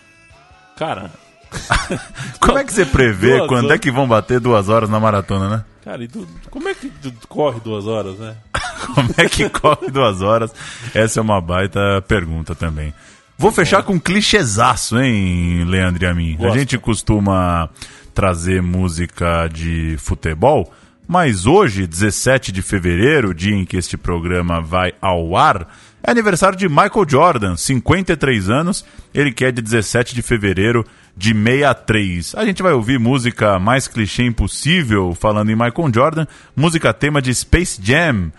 Cara, 0.77 1.11
Como 2.41 2.59
é 2.59 2.64
que 2.64 2.73
você 2.73 2.85
prevê 2.85 3.38
quando 3.47 3.67
horas. 3.67 3.77
é 3.77 3.79
que 3.79 3.91
vão 3.91 4.07
bater 4.07 4.38
duas 4.41 4.69
horas 4.69 4.88
na 4.91 5.01
maratona, 5.01 5.49
né? 5.49 5.64
cara, 5.85 6.05
e 6.05 6.09
tu- 6.09 6.29
como 6.51 6.69
é 6.69 6.75
que 6.75 6.93
corre 7.29 7.61
duas 7.61 7.87
horas, 7.87 8.19
né? 8.19 8.37
Como 8.95 9.11
é 9.19 9.29
que 9.29 9.49
corre 9.51 9.91
duas 9.91 10.23
horas? 10.23 10.53
Essa 10.95 11.21
é 11.21 11.23
uma 11.23 11.41
baita 11.41 11.81
pergunta 12.07 12.55
também. 12.55 12.95
Vou 13.38 13.53
fechar 13.53 13.85
com 13.85 13.92
um 13.92 13.98
clichêzaço, 14.01 14.98
hein, 14.98 15.64
Leandro 15.64 16.03
e 16.03 16.07
a 16.07 16.12
mim. 16.12 16.37
A 16.40 16.59
gente 16.59 16.77
costuma 16.77 17.70
trazer 18.12 18.61
música 18.61 19.46
de 19.46 19.96
futebol, 19.96 20.72
mas 21.07 21.46
hoje, 21.46 21.87
17 21.87 22.51
de 22.51 22.62
fevereiro, 22.62 23.33
dia 23.33 23.55
em 23.55 23.64
que 23.64 23.77
este 23.77 23.96
programa 23.96 24.61
vai 24.61 24.92
ao 25.01 25.37
ar, 25.37 25.68
é 26.03 26.11
aniversário 26.11 26.59
de 26.59 26.68
Michael 26.68 27.07
Jordan, 27.09 27.57
53 27.57 28.51
anos, 28.51 28.85
ele 29.14 29.31
que 29.31 29.44
é 29.44 29.53
de 29.53 29.62
17 29.62 30.16
de 30.16 30.22
fevereiro 30.22 30.85
de 31.16 31.33
63. 31.33 32.35
A 32.35 32.44
gente 32.44 32.61
vai 32.61 32.72
ouvir 32.72 32.98
música 32.98 33.57
mais 33.61 33.87
clichê 33.87 34.24
impossível, 34.24 35.14
falando 35.14 35.51
em 35.51 35.55
Michael 35.55 35.92
Jordan, 35.94 36.27
música 36.57 36.92
tema 36.92 37.22
de 37.22 37.33
Space 37.33 37.81
Jam. 37.81 38.33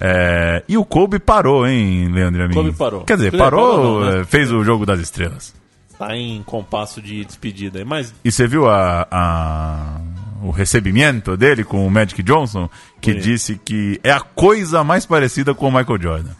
É, 0.00 0.62
e 0.68 0.76
o 0.76 0.84
Kobe 0.84 1.18
parou, 1.18 1.66
hein, 1.66 2.10
Leandro 2.12 2.44
a 2.44 2.48
mim? 2.48 2.54
Kobe 2.54 2.72
parou. 2.72 3.04
Quer 3.04 3.16
dizer, 3.16 3.36
parou, 3.36 4.00
parou 4.00 4.04
né? 4.04 4.20
é, 4.20 4.24
fez 4.24 4.52
o 4.52 4.62
jogo 4.62 4.84
das 4.84 5.00
estrelas. 5.00 5.54
Tá 5.98 6.14
em 6.14 6.42
compasso 6.42 7.00
de 7.00 7.24
despedida 7.24 7.82
mas 7.82 8.14
E 8.22 8.30
você 8.30 8.46
viu 8.46 8.68
a, 8.68 9.06
a- 9.10 10.00
o 10.42 10.50
recebimento 10.50 11.36
dele 11.38 11.64
com 11.64 11.86
o 11.86 11.90
Magic 11.90 12.22
Johnson, 12.22 12.68
que 13.00 13.12
Bonito. 13.12 13.24
disse 13.24 13.58
que 13.64 13.98
é 14.04 14.10
a 14.12 14.20
coisa 14.20 14.84
mais 14.84 15.06
parecida 15.06 15.54
com 15.54 15.68
o 15.68 15.72
Michael 15.72 16.00
Jordan. 16.02 16.30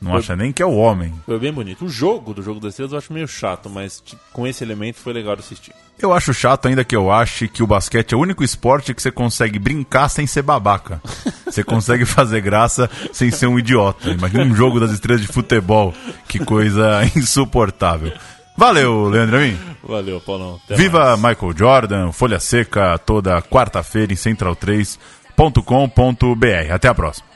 Não 0.00 0.10
Foi- 0.12 0.20
acha 0.20 0.36
nem 0.36 0.52
que 0.52 0.62
é 0.62 0.66
o 0.66 0.74
homem. 0.76 1.12
foi 1.24 1.38
bem 1.38 1.50
bonito. 1.52 1.86
O 1.86 1.88
jogo 1.88 2.34
do 2.34 2.42
Jogo 2.42 2.60
das 2.60 2.74
Estrelas 2.74 2.92
eu 2.92 2.98
acho 2.98 3.10
meio 3.12 3.26
chato, 3.26 3.70
mas 3.70 4.00
tipo, 4.04 4.20
com 4.32 4.46
esse 4.46 4.62
elemento 4.62 4.98
foi 4.98 5.12
legal 5.14 5.34
de 5.34 5.40
assistir. 5.42 5.72
Eu 5.98 6.12
acho 6.12 6.34
chato 6.34 6.68
ainda 6.68 6.84
que 6.84 6.94
eu 6.94 7.10
ache 7.10 7.48
que 7.48 7.62
o 7.62 7.66
basquete 7.66 8.12
é 8.12 8.16
o 8.16 8.20
único 8.20 8.44
esporte 8.44 8.92
que 8.92 9.00
você 9.00 9.10
consegue 9.10 9.58
brincar 9.58 10.10
sem 10.10 10.26
ser 10.26 10.42
babaca. 10.42 11.00
Você 11.46 11.62
consegue 11.64 12.04
fazer 12.04 12.40
graça 12.42 12.90
sem 13.14 13.30
ser 13.30 13.46
um 13.46 13.58
idiota. 13.58 14.10
Imagina 14.10 14.44
um 14.44 14.54
jogo 14.54 14.78
das 14.80 14.90
estrelas 14.90 15.22
de 15.22 15.28
futebol. 15.28 15.94
Que 16.28 16.38
coisa 16.40 17.00
insuportável. 17.16 18.12
Valeu, 18.58 19.08
Leandro 19.08 19.36
Amin. 19.38 19.56
Valeu, 19.82 20.20
Paulão. 20.20 20.60
Até 20.64 20.74
Viva 20.76 21.16
mais. 21.16 21.36
Michael 21.36 21.56
Jordan, 21.56 22.12
Folha 22.12 22.38
Seca, 22.40 22.98
toda 22.98 23.40
quarta-feira 23.40 24.12
em 24.12 24.16
central3.com.br. 24.16 26.72
Até 26.72 26.88
a 26.88 26.94
próxima. 26.94 27.26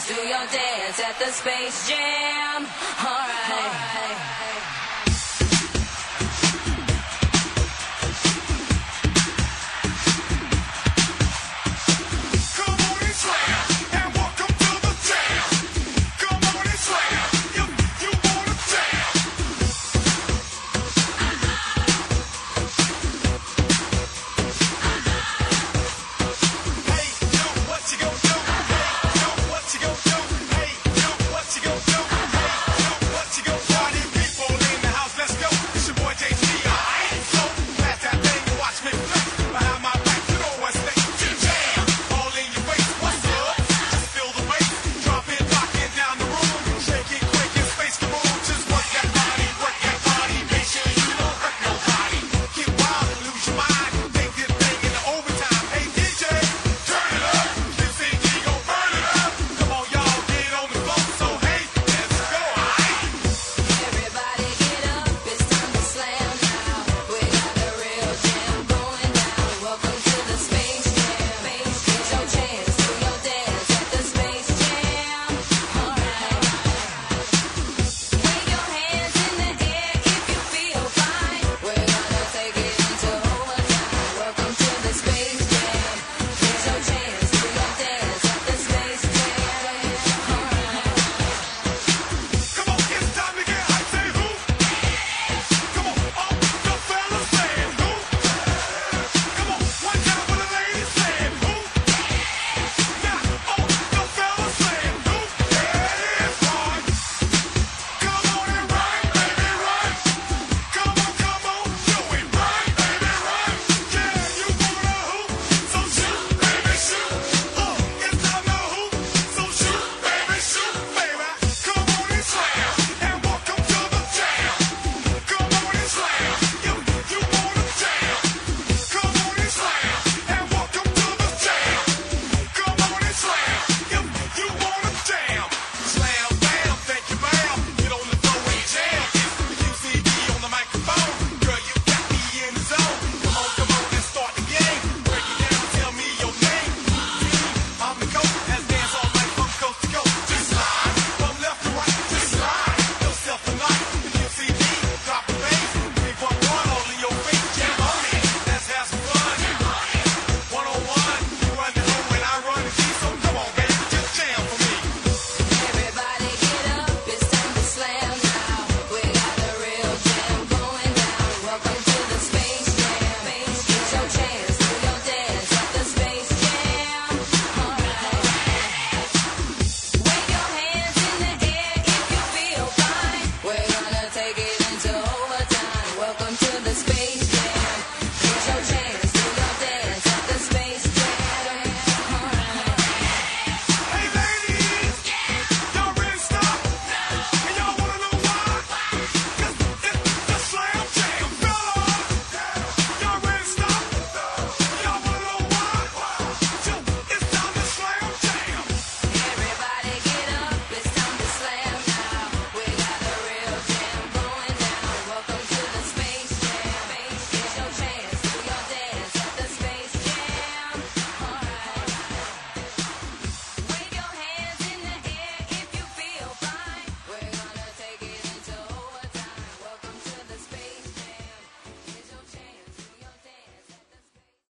Chance. 0.00 0.08
Do 0.08 0.28
your 0.28 0.46
dance 0.46 1.00
at 1.00 1.18
the 1.18 1.30
Space 1.32 1.88
Jam. 1.88 2.64
Right. 3.04 3.19